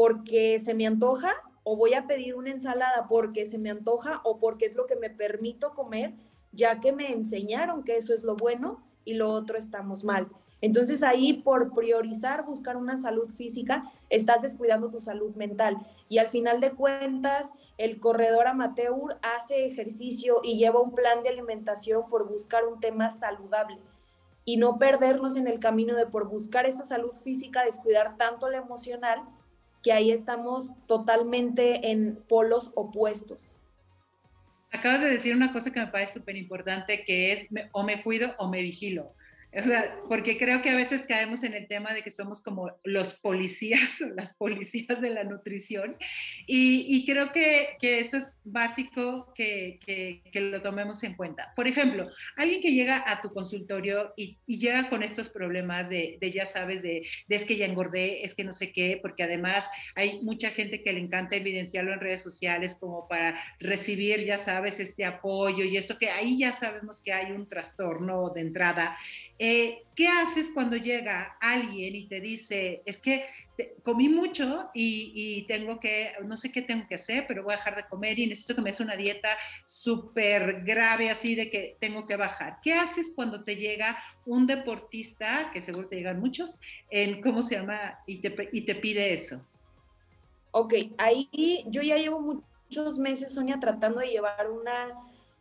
porque 0.00 0.58
se 0.58 0.72
me 0.72 0.86
antoja 0.86 1.30
o 1.62 1.76
voy 1.76 1.92
a 1.92 2.06
pedir 2.06 2.34
una 2.34 2.50
ensalada 2.50 3.06
porque 3.06 3.44
se 3.44 3.58
me 3.58 3.68
antoja 3.68 4.22
o 4.24 4.38
porque 4.38 4.64
es 4.64 4.74
lo 4.74 4.86
que 4.86 4.96
me 4.96 5.10
permito 5.10 5.74
comer, 5.74 6.14
ya 6.52 6.80
que 6.80 6.90
me 6.90 7.12
enseñaron 7.12 7.84
que 7.84 7.96
eso 7.96 8.14
es 8.14 8.22
lo 8.22 8.34
bueno 8.34 8.82
y 9.04 9.12
lo 9.12 9.28
otro 9.28 9.58
estamos 9.58 10.02
mal. 10.02 10.28
Entonces 10.62 11.02
ahí 11.02 11.34
por 11.34 11.74
priorizar 11.74 12.46
buscar 12.46 12.78
una 12.78 12.96
salud 12.96 13.28
física, 13.28 13.92
estás 14.08 14.40
descuidando 14.40 14.88
tu 14.88 15.00
salud 15.00 15.34
mental. 15.34 15.76
Y 16.08 16.16
al 16.16 16.28
final 16.28 16.60
de 16.60 16.70
cuentas, 16.72 17.50
el 17.76 18.00
corredor 18.00 18.46
amateur 18.46 19.18
hace 19.20 19.66
ejercicio 19.66 20.40
y 20.42 20.56
lleva 20.56 20.80
un 20.80 20.94
plan 20.94 21.22
de 21.22 21.28
alimentación 21.28 22.08
por 22.08 22.26
buscar 22.26 22.64
un 22.64 22.80
tema 22.80 23.10
saludable 23.10 23.76
y 24.46 24.56
no 24.56 24.78
perdernos 24.78 25.36
en 25.36 25.46
el 25.46 25.60
camino 25.60 25.94
de 25.94 26.06
por 26.06 26.26
buscar 26.26 26.64
esa 26.64 26.86
salud 26.86 27.12
física, 27.22 27.64
descuidar 27.64 28.16
tanto 28.16 28.48
la 28.48 28.56
emocional 28.56 29.28
que 29.82 29.92
ahí 29.92 30.10
estamos 30.10 30.72
totalmente 30.86 31.90
en 31.90 32.22
polos 32.28 32.70
opuestos. 32.74 33.56
Acabas 34.72 35.00
de 35.00 35.10
decir 35.10 35.34
una 35.34 35.52
cosa 35.52 35.72
que 35.72 35.80
me 35.80 35.88
parece 35.88 36.14
súper 36.14 36.36
importante, 36.36 37.04
que 37.04 37.32
es 37.32 37.46
o 37.72 37.82
me 37.82 38.02
cuido 38.02 38.34
o 38.38 38.48
me 38.48 38.62
vigilo. 38.62 39.14
O 39.52 39.62
sea, 39.62 39.96
porque 40.08 40.38
creo 40.38 40.62
que 40.62 40.70
a 40.70 40.76
veces 40.76 41.04
caemos 41.06 41.42
en 41.42 41.54
el 41.54 41.66
tema 41.66 41.92
de 41.92 42.02
que 42.02 42.12
somos 42.12 42.40
como 42.40 42.70
los 42.84 43.14
policías 43.14 43.80
las 44.16 44.34
policías 44.34 45.00
de 45.00 45.10
la 45.10 45.24
nutrición 45.24 45.96
y, 46.46 46.86
y 46.88 47.04
creo 47.04 47.32
que, 47.32 47.76
que, 47.80 48.00
eso 48.00 48.16
es 48.16 48.34
básico 48.44 49.32
que, 49.34 49.80
que, 49.84 50.22
que, 50.30 50.40
lo 50.40 50.62
tomemos 50.62 51.02
en 51.02 51.14
cuenta. 51.14 51.52
Por 51.56 51.66
ejemplo, 51.66 52.08
alguien 52.36 52.60
que 52.60 52.72
llega 52.72 53.04
a 53.10 53.20
tu 53.20 53.32
consultorio 53.32 54.12
y, 54.16 54.38
y 54.46 54.58
llega 54.58 54.88
con 54.88 55.02
estos 55.02 55.28
problemas 55.28 55.88
de, 55.88 56.18
de, 56.20 56.32
ya 56.32 56.46
sabes, 56.46 56.82
de, 56.82 57.06
de, 57.28 57.36
es 57.36 57.44
que 57.44 57.56
ya 57.56 57.66
engordé, 57.66 58.24
es 58.24 58.34
que 58.34 58.44
no 58.44 58.52
sé 58.52 58.72
qué, 58.72 58.98
porque 59.02 59.24
además 59.24 59.66
hay 59.94 60.20
mucha 60.22 60.50
gente 60.50 60.82
que 60.82 60.92
le 60.92 61.00
encanta 61.00 61.36
evidenciarlo 61.36 61.92
en 61.92 62.00
redes 62.00 62.22
sociales 62.22 62.76
como 62.78 63.08
para 63.08 63.40
recibir, 63.58 64.24
ya 64.24 64.38
sabes, 64.38 64.80
este 64.80 65.04
apoyo 65.04 65.64
y 65.64 65.76
eso 65.76 65.98
que 65.98 66.10
ahí 66.10 66.38
ya 66.38 66.52
sabemos 66.52 67.02
que 67.02 67.12
hay 67.12 67.32
un 67.32 67.48
trastorno 67.48 68.30
de 68.30 68.40
entrada. 68.40 68.96
Eh, 69.42 69.86
¿Qué 69.96 70.06
haces 70.06 70.50
cuando 70.52 70.76
llega 70.76 71.38
alguien 71.40 71.96
y 71.96 72.06
te 72.06 72.20
dice, 72.20 72.82
es 72.84 73.00
que 73.00 73.24
comí 73.82 74.06
mucho 74.06 74.68
y, 74.74 75.46
tengo 75.48 75.80
que, 75.80 76.12
no 76.26 76.36
sé 76.36 76.52
qué 76.52 76.60
tengo 76.60 76.86
que 76.86 76.96
hacer, 76.96 77.24
pero 77.26 77.42
voy 77.42 77.54
a 77.54 77.56
dejar 77.56 77.76
de 77.76 77.88
comer 77.88 78.18
y 78.18 78.26
necesito 78.26 78.54
que 78.54 78.60
me 78.60 78.68
des 78.68 78.80
una 78.80 78.96
dieta 78.96 79.30
súper 79.64 80.62
grave 80.62 81.08
así 81.08 81.34
de 81.34 81.48
que 81.48 81.78
tengo 81.80 82.06
que 82.06 82.16
bajar? 82.16 82.58
¿Qué 82.62 82.74
haces 82.74 83.12
cuando 83.16 83.42
te 83.42 83.56
llega 83.56 83.96
un 84.26 84.46
deportista, 84.46 85.50
que 85.54 85.62
seguro 85.62 85.88
te 85.88 85.96
llegan 85.96 86.20
muchos, 86.20 86.58
en 86.90 87.22
cómo 87.22 87.42
se 87.42 87.54
llama, 87.54 87.98
y 88.06 88.20
te, 88.20 88.50
y 88.52 88.66
te 88.66 88.74
pide 88.74 89.14
eso? 89.14 89.40
Ok, 90.50 90.74
ahí 90.98 91.30
yo 91.68 91.80
ya 91.80 91.96
llevo 91.96 92.20
muchos 92.20 92.98
meses, 92.98 93.32
Sonia, 93.32 93.58
tratando 93.58 94.00
de 94.00 94.08
llevar 94.08 94.50
una 94.50 94.88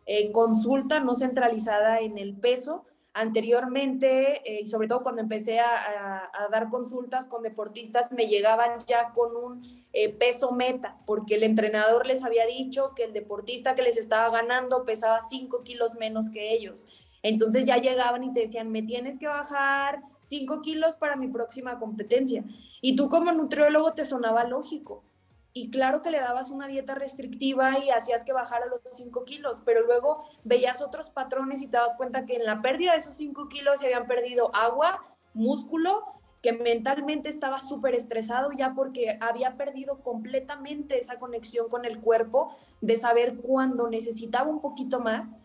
eh, 0.05 0.31
consulta 0.31 1.01
no 1.01 1.15
centralizada 1.15 1.99
en 1.99 2.17
el 2.17 2.33
peso 2.33 2.85
Anteriormente, 3.13 4.41
eh, 4.45 4.61
y 4.61 4.65
sobre 4.67 4.87
todo 4.87 5.01
cuando 5.01 5.21
empecé 5.21 5.59
a, 5.59 6.31
dar 6.51 6.69
consultas 6.69 7.27
con 7.27 7.43
deportistas, 7.43 8.11
me 8.11 8.27
llegaban 8.27 8.79
ya 8.87 9.11
con 9.13 9.35
un 9.35 9.85
eh, 9.93 10.13
peso 10.13 10.51
meta, 10.51 10.97
porque 11.05 11.35
el 11.35 11.43
entrenador 11.43 12.05
les 12.05 12.23
había 12.23 12.45
dicho 12.45 12.93
que 12.95 13.03
el 13.03 13.13
deportista 13.13 13.75
que 13.75 13.81
les 13.81 13.97
estaba 13.97 14.29
ganando 14.29 14.85
pesaba 14.85 15.21
5 15.21 15.63
kilos 15.63 15.95
menos 15.95 16.29
que 16.29 16.53
ellos. 16.53 16.87
Entonces 17.21 17.65
ya 17.65 17.77
llegaban 17.77 18.23
y 18.23 18.31
te 18.31 18.41
decían, 18.41 18.71
me 18.71 18.83
tienes 18.83 19.17
que 19.17 19.27
bajar 19.27 20.01
5 20.21 20.61
kilos 20.61 20.95
para 20.95 21.15
mi 21.15 21.27
próxima 21.27 21.79
competencia. 21.79 22.43
Y 22.81 22.95
tú 22.95 23.09
como 23.09 23.31
nutriólogo 23.31 23.93
te 23.93 24.05
sonaba 24.05 24.43
lógico 24.43 25.03
y 25.53 25.71
claro 25.71 26.01
que 26.01 26.11
le 26.11 26.19
dabas 26.19 26.51
una 26.51 26.67
dieta 26.67 26.95
restrictiva 26.95 27.79
y 27.79 27.89
hacías 27.89 28.23
que 28.23 28.33
bajara 28.33 28.67
los 28.67 28.81
5 28.91 29.25
kilos, 29.25 29.61
pero 29.65 29.85
luego 29.85 30.23
veías 30.43 30.81
otros 30.81 31.09
patrones 31.09 31.61
y 31.61 31.67
te 31.67 31.77
das 31.77 31.95
cuenta 31.97 32.25
que 32.25 32.35
en 32.35 32.45
la 32.45 32.61
pérdida 32.61 32.91
de 32.91 32.99
esos 32.99 33.15
5 33.15 33.49
kilos 33.49 33.79
se 33.79 33.87
habían 33.87 34.07
perdido 34.07 34.53
agua, 34.55 35.03
músculo, 35.33 36.03
que 36.41 36.53
mentalmente 36.53 37.29
estaba 37.29 37.59
súper 37.59 37.95
estresado 37.95 38.51
ya 38.51 38.73
porque 38.73 39.17
había 39.21 39.57
perdido 39.57 40.01
completamente 40.01 40.97
esa 40.97 41.19
conexión 41.19 41.67
con 41.67 41.83
el 41.83 41.99
cuerpo 41.99 42.55
de 42.79 42.95
saber 42.95 43.37
cuándo 43.37 43.89
necesitaba 43.89 44.49
un 44.49 44.61
poquito 44.61 44.99
más 44.99 45.37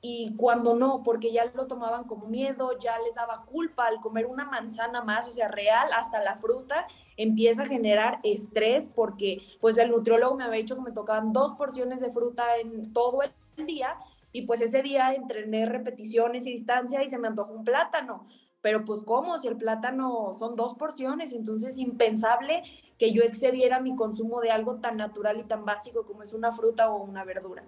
y 0.00 0.36
cuando 0.36 0.74
no, 0.74 1.02
porque 1.02 1.32
ya 1.32 1.46
lo 1.46 1.66
tomaban 1.66 2.04
como 2.04 2.26
miedo, 2.26 2.78
ya 2.78 2.98
les 3.00 3.16
daba 3.16 3.44
culpa 3.44 3.86
al 3.86 4.00
comer 4.00 4.26
una 4.26 4.44
manzana 4.44 5.02
más, 5.02 5.26
o 5.26 5.32
sea, 5.32 5.48
real, 5.48 5.88
hasta 5.92 6.22
la 6.22 6.36
fruta, 6.36 6.86
empieza 7.16 7.62
a 7.62 7.66
generar 7.66 8.20
estrés 8.22 8.90
porque 8.94 9.40
pues 9.60 9.78
el 9.78 9.90
nutriólogo 9.90 10.36
me 10.36 10.44
había 10.44 10.60
dicho 10.60 10.76
que 10.76 10.82
me 10.82 10.92
tocaban 10.92 11.32
dos 11.32 11.54
porciones 11.54 12.00
de 12.00 12.10
fruta 12.10 12.44
en 12.58 12.92
todo 12.92 13.20
el 13.22 13.66
día 13.66 13.96
y 14.32 14.42
pues 14.42 14.60
ese 14.60 14.82
día 14.82 15.14
entrené 15.14 15.66
repeticiones 15.66 16.46
y 16.46 16.52
distancia 16.52 17.02
y 17.02 17.08
se 17.08 17.18
me 17.18 17.28
antojó 17.28 17.54
un 17.54 17.64
plátano. 17.64 18.26
Pero 18.60 18.84
pues 18.84 19.02
cómo, 19.04 19.38
si 19.38 19.48
el 19.48 19.56
plátano 19.56 20.34
son 20.38 20.56
dos 20.56 20.74
porciones, 20.74 21.32
entonces 21.32 21.78
impensable 21.78 22.62
que 22.98 23.12
yo 23.12 23.22
excediera 23.22 23.80
mi 23.80 23.94
consumo 23.94 24.40
de 24.40 24.50
algo 24.50 24.76
tan 24.76 24.96
natural 24.96 25.38
y 25.38 25.44
tan 25.44 25.64
básico 25.64 26.04
como 26.04 26.22
es 26.22 26.32
una 26.32 26.52
fruta 26.52 26.90
o 26.90 27.02
una 27.02 27.24
verdura. 27.24 27.64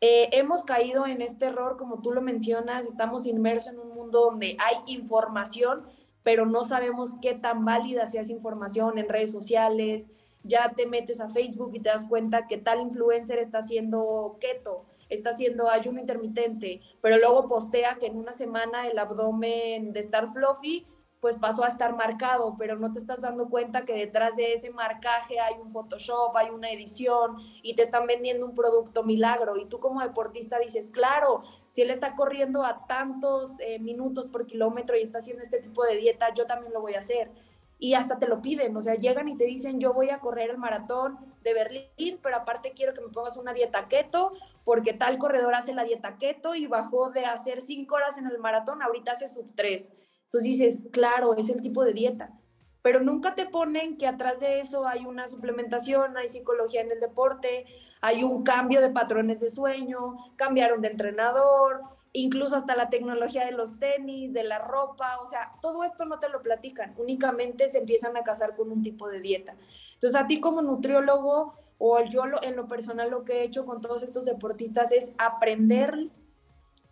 Eh, 0.00 0.28
hemos 0.32 0.64
caído 0.64 1.06
en 1.06 1.22
este 1.22 1.46
error, 1.46 1.76
como 1.76 2.00
tú 2.00 2.12
lo 2.12 2.20
mencionas, 2.20 2.86
estamos 2.86 3.26
inmersos 3.26 3.72
en 3.72 3.80
un 3.80 3.94
mundo 3.94 4.20
donde 4.20 4.56
hay 4.60 4.76
información, 4.86 5.86
pero 6.28 6.44
no 6.44 6.62
sabemos 6.62 7.14
qué 7.22 7.32
tan 7.32 7.64
válida 7.64 8.04
sea 8.04 8.20
esa 8.20 8.34
información 8.34 8.98
en 8.98 9.08
redes 9.08 9.32
sociales. 9.32 10.10
Ya 10.42 10.74
te 10.76 10.84
metes 10.84 11.22
a 11.22 11.30
Facebook 11.30 11.70
y 11.72 11.80
te 11.80 11.88
das 11.88 12.04
cuenta 12.04 12.46
que 12.46 12.58
tal 12.58 12.82
influencer 12.82 13.38
está 13.38 13.60
haciendo 13.60 14.36
keto, 14.38 14.84
está 15.08 15.30
haciendo 15.30 15.70
ayuno 15.70 16.00
intermitente, 16.00 16.82
pero 17.00 17.16
luego 17.16 17.48
postea 17.48 17.94
que 17.94 18.08
en 18.08 18.18
una 18.18 18.34
semana 18.34 18.86
el 18.88 18.98
abdomen 18.98 19.94
de 19.94 20.00
estar 20.00 20.28
fluffy 20.28 20.86
pues 21.20 21.36
pasó 21.36 21.64
a 21.64 21.68
estar 21.68 21.96
marcado, 21.96 22.54
pero 22.56 22.76
no 22.76 22.92
te 22.92 22.98
estás 22.98 23.22
dando 23.22 23.48
cuenta 23.48 23.84
que 23.84 23.94
detrás 23.94 24.36
de 24.36 24.54
ese 24.54 24.70
marcaje 24.70 25.40
hay 25.40 25.54
un 25.60 25.70
Photoshop, 25.72 26.36
hay 26.36 26.50
una 26.50 26.70
edición 26.70 27.36
y 27.62 27.74
te 27.74 27.82
están 27.82 28.06
vendiendo 28.06 28.46
un 28.46 28.54
producto 28.54 29.02
milagro. 29.02 29.56
Y 29.56 29.66
tú 29.66 29.80
como 29.80 30.00
deportista 30.00 30.58
dices, 30.58 30.88
claro, 30.88 31.42
si 31.68 31.82
él 31.82 31.90
está 31.90 32.14
corriendo 32.14 32.64
a 32.64 32.86
tantos 32.86 33.58
eh, 33.60 33.78
minutos 33.80 34.28
por 34.28 34.46
kilómetro 34.46 34.96
y 34.96 35.02
está 35.02 35.18
haciendo 35.18 35.42
este 35.42 35.60
tipo 35.60 35.84
de 35.84 35.96
dieta, 35.96 36.32
yo 36.34 36.46
también 36.46 36.72
lo 36.72 36.80
voy 36.80 36.94
a 36.94 37.00
hacer. 37.00 37.32
Y 37.80 37.94
hasta 37.94 38.18
te 38.18 38.26
lo 38.26 38.42
piden, 38.42 38.76
o 38.76 38.82
sea, 38.82 38.96
llegan 38.96 39.28
y 39.28 39.36
te 39.36 39.44
dicen, 39.44 39.78
yo 39.78 39.92
voy 39.92 40.10
a 40.10 40.18
correr 40.18 40.50
el 40.50 40.58
maratón 40.58 41.16
de 41.42 41.54
Berlín, 41.54 42.18
pero 42.20 42.36
aparte 42.36 42.72
quiero 42.74 42.92
que 42.92 43.00
me 43.00 43.08
pongas 43.08 43.36
una 43.36 43.52
dieta 43.52 43.86
keto, 43.86 44.32
porque 44.64 44.94
tal 44.94 45.16
corredor 45.18 45.54
hace 45.54 45.72
la 45.74 45.84
dieta 45.84 46.18
keto 46.18 46.56
y 46.56 46.66
bajó 46.66 47.10
de 47.10 47.24
hacer 47.24 47.60
cinco 47.60 47.94
horas 47.94 48.18
en 48.18 48.26
el 48.26 48.38
maratón, 48.38 48.82
ahorita 48.82 49.12
hace 49.12 49.28
sub 49.28 49.54
tres 49.54 49.92
entonces 50.28 50.58
dices, 50.58 50.80
claro, 50.92 51.34
es 51.38 51.48
el 51.48 51.62
tipo 51.62 51.82
de 51.82 51.94
dieta, 51.94 52.38
pero 52.82 53.00
nunca 53.00 53.34
te 53.34 53.46
ponen 53.46 53.96
que 53.96 54.06
atrás 54.06 54.40
de 54.40 54.60
eso 54.60 54.86
hay 54.86 55.06
una 55.06 55.26
suplementación, 55.26 56.18
hay 56.18 56.28
psicología 56.28 56.82
en 56.82 56.92
el 56.92 57.00
deporte, 57.00 57.64
hay 58.02 58.24
un 58.24 58.42
cambio 58.42 58.82
de 58.82 58.90
patrones 58.90 59.40
de 59.40 59.48
sueño, 59.48 60.16
cambiaron 60.36 60.82
de 60.82 60.88
entrenador, 60.88 61.80
incluso 62.12 62.56
hasta 62.56 62.76
la 62.76 62.90
tecnología 62.90 63.46
de 63.46 63.52
los 63.52 63.78
tenis, 63.78 64.34
de 64.34 64.44
la 64.44 64.58
ropa, 64.58 65.18
o 65.22 65.26
sea, 65.26 65.52
todo 65.62 65.82
esto 65.82 66.04
no 66.04 66.18
te 66.18 66.28
lo 66.28 66.42
platican, 66.42 66.94
únicamente 66.98 67.66
se 67.68 67.78
empiezan 67.78 68.14
a 68.18 68.22
casar 68.22 68.54
con 68.54 68.70
un 68.70 68.82
tipo 68.82 69.08
de 69.08 69.20
dieta. 69.20 69.56
Entonces 69.94 70.20
a 70.20 70.26
ti 70.26 70.40
como 70.40 70.60
nutriólogo 70.60 71.54
o 71.78 72.02
yo 72.04 72.24
en 72.42 72.54
lo 72.54 72.68
personal 72.68 73.10
lo 73.10 73.24
que 73.24 73.40
he 73.40 73.44
hecho 73.44 73.64
con 73.64 73.80
todos 73.80 74.02
estos 74.02 74.26
deportistas 74.26 74.92
es 74.92 75.14
aprender 75.16 76.10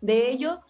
de 0.01 0.31
ellos 0.31 0.65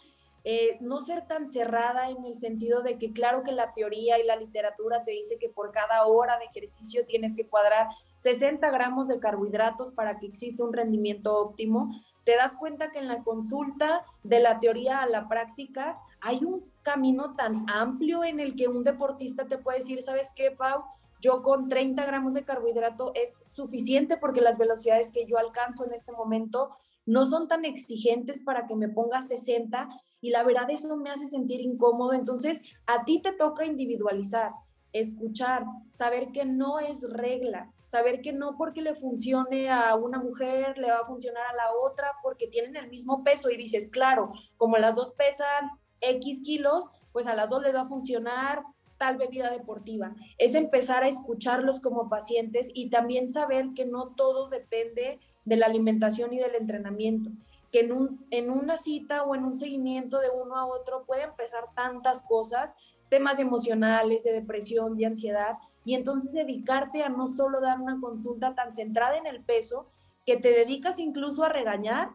eh, 0.50 0.78
no 0.80 1.02
ser 1.02 1.28
tan 1.28 1.46
cerrada 1.46 2.10
en 2.10 2.24
el 2.24 2.34
sentido 2.34 2.82
de 2.82 2.98
que 2.98 3.12
claro 3.12 3.44
que 3.44 3.52
la 3.52 3.74
teoría 3.74 4.18
y 4.18 4.26
la 4.26 4.38
literatura 4.38 5.04
te 5.04 5.12
dice 5.12 5.38
que 5.38 5.50
por 5.50 5.74
cada 5.74 6.06
hora 6.06 6.40
de 6.40 6.46
ejercicio 6.46 7.06
tienes 7.06 7.36
que 7.36 7.46
cuadrar 7.46 7.90
60 8.16 8.72
gramos 8.72 9.10
de 9.10 9.20
carbohidratos 9.20 9.92
para 9.92 10.20
que 10.20 10.26
exista 10.26 10.64
un 10.64 10.72
rendimiento 10.72 11.36
óptimo, 11.36 11.92
te 12.24 12.38
das 12.38 12.56
cuenta 12.56 12.92
que 12.92 13.00
en 13.00 13.10
la 13.10 13.26
consulta 13.26 14.06
de 14.24 14.40
la 14.40 14.62
teoría 14.62 15.02
a 15.02 15.10
la 15.10 15.28
práctica 15.28 16.00
hay 16.22 16.46
un 16.46 16.72
camino 16.82 17.36
tan 17.36 17.70
amplio 17.70 18.24
en 18.24 18.40
el 18.40 18.56
que 18.56 18.70
un 18.70 18.86
deportista 18.86 19.50
te 19.50 19.58
puede 19.58 19.80
decir, 19.80 20.02
¿sabes 20.02 20.32
qué, 20.34 20.52
Pau? 20.52 20.86
Yo 21.20 21.42
con 21.42 21.68
30 21.68 22.06
gramos 22.06 22.36
de 22.36 22.46
carbohidrato 22.46 23.12
es 23.16 23.38
suficiente 23.48 24.16
porque 24.16 24.40
las 24.40 24.58
velocidades 24.58 25.12
que 25.12 25.26
yo 25.26 25.38
alcanzo 25.38 25.84
en 25.84 25.92
este 25.92 26.14
momento 26.14 26.70
no 27.08 27.26
son 27.26 27.48
tan 27.48 27.66
exigentes 27.66 28.44
para 28.44 28.68
que 28.68 28.76
me 28.76 28.90
ponga 28.90 29.22
60 29.22 29.90
y 30.22 30.30
la 30.30 30.44
verdad 30.44 30.70
eso 30.70 30.96
me 30.98 31.10
hace 31.10 31.26
sentir 31.26 31.62
incómodo. 31.62 32.14
Entonces, 32.14 32.62
a 32.86 33.06
ti 33.06 33.22
te 33.22 33.32
toca 33.32 33.66
individualizar, 33.66 34.52
escuchar, 34.92 35.64
saber 35.90 36.32
que 36.32 36.46
no 36.46 36.80
es 36.80 37.02
regla, 37.10 37.72
saber 37.84 38.22
que 38.22 38.34
no 38.34 38.58
porque 38.58 38.82
le 38.82 38.94
funcione 38.94 39.70
a 39.70 39.96
una 39.96 40.20
mujer 40.20 40.78
le 40.78 40.92
va 40.92 40.98
a 40.98 41.06
funcionar 41.06 41.44
a 41.48 41.56
la 41.56 41.74
otra 41.82 42.12
porque 42.22 42.48
tienen 42.48 42.76
el 42.76 42.90
mismo 42.90 43.24
peso 43.24 43.50
y 43.50 43.58
dices, 43.58 43.90
claro, 43.90 44.32
como 44.58 44.78
las 44.78 44.96
dos 44.96 45.12
pesan 45.12 45.72
X 46.02 46.42
kilos, 46.44 46.90
pues 47.14 47.26
a 47.26 47.36
las 47.36 47.50
dos 47.50 47.64
les 47.64 47.74
va 47.74 47.82
a 47.82 47.88
funcionar 47.88 48.64
tal 48.98 49.18
bebida 49.18 49.52
deportiva. 49.52 50.14
Es 50.38 50.56
empezar 50.56 51.04
a 51.04 51.08
escucharlos 51.08 51.80
como 51.80 52.10
pacientes 52.10 52.72
y 52.74 52.90
también 52.90 53.30
saber 53.30 53.68
que 53.76 53.86
no 53.86 54.14
todo 54.16 54.50
depende 54.50 55.20
de 55.48 55.56
la 55.56 55.66
alimentación 55.66 56.34
y 56.34 56.40
del 56.40 56.56
entrenamiento 56.56 57.32
que 57.72 57.82
en, 57.82 57.92
un, 57.92 58.26
en 58.32 58.50
una 58.50 58.78
cita 58.78 59.24
o 59.24 59.36
en 59.36 59.44
un 59.44 59.56
seguimiento 59.56 60.20
de 60.20 60.30
uno 60.30 60.56
a 60.56 60.66
otro 60.66 61.06
puede 61.06 61.24
empezar 61.24 61.66
tantas 61.76 62.24
cosas, 62.24 62.74
temas 63.10 63.40
emocionales, 63.40 64.24
de 64.24 64.34
depresión, 64.34 64.98
de 64.98 65.06
ansiedad, 65.06 65.58
y 65.84 65.96
entonces 65.96 66.34
dedicarte 66.34 67.04
a 67.04 67.10
no 67.10 67.28
solo 67.28 67.62
dar 67.62 67.80
una 67.80 68.00
consulta 68.00 68.56
tan 68.56 68.74
centrada 68.74 69.18
en 69.18 69.26
el 69.26 69.42
peso, 69.42 69.88
que 70.26 70.38
te 70.38 70.50
dedicas 70.50 71.00
incluso 71.00 71.44
a 71.44 71.50
regañar, 71.50 72.12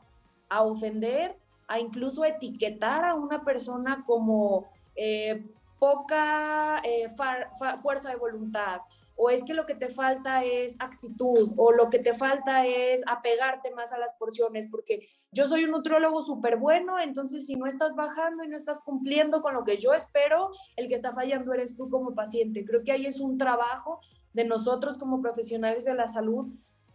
a 0.49 0.63
ofender, 0.63 1.37
a 1.69 1.81
incluso 1.81 2.25
etiquetar 2.25 3.05
a 3.05 3.15
una 3.15 3.45
persona 3.45 4.05
como 4.07 4.67
eh, 4.95 5.47
poca 5.83 6.81
eh, 6.85 7.09
fuerza 7.83 8.11
de 8.11 8.15
voluntad 8.15 8.83
o 9.17 9.31
es 9.31 9.43
que 9.43 9.53
lo 9.53 9.67
que 9.67 9.75
te 9.75 9.89
falta 9.89 10.45
es 10.45 10.77
actitud, 10.79 11.53
o 11.57 11.73
lo 11.73 11.91
que 11.91 11.99
te 11.99 12.15
falta 12.15 12.67
es 12.67 13.03
apegarte 13.07 13.71
más 13.73 13.93
a 13.93 13.99
las 13.99 14.15
porciones, 14.15 14.69
porque 14.69 15.09
yo 15.33 15.47
soy 15.47 15.65
un 15.65 15.73
nutriólogo 15.73 16.23
súper 16.23 16.57
bueno, 16.57 16.99
entonces 16.99 17.47
si 17.47 17.57
no 17.57 17.67
estás 17.67 17.95
bajando 17.95 18.45
y 18.45 18.49
no 18.49 18.57
estás 18.57 18.81
cumpliendo 18.81 19.43
con 19.43 19.55
lo 19.55 19.65
que 19.65 19.79
yo 19.79 19.93
espero, 19.93 20.51
el 20.77 20.89
que 20.89 20.95
está 20.95 21.13
fallando 21.13 21.53
eres 21.53 21.77
tú 21.77 21.91
como 21.91 22.15
paciente. 22.15 22.65
Creo 22.65 22.85
que 22.85 22.93
ahí 22.93 23.07
es 23.07 23.21
un 23.21 23.39
trabajo 23.39 24.01
de 24.33 24.45
nosotros 24.45 24.99
como 24.99 25.21
profesionales 25.21 25.85
de 25.85 25.95
la 25.95 26.09
salud, 26.09 26.47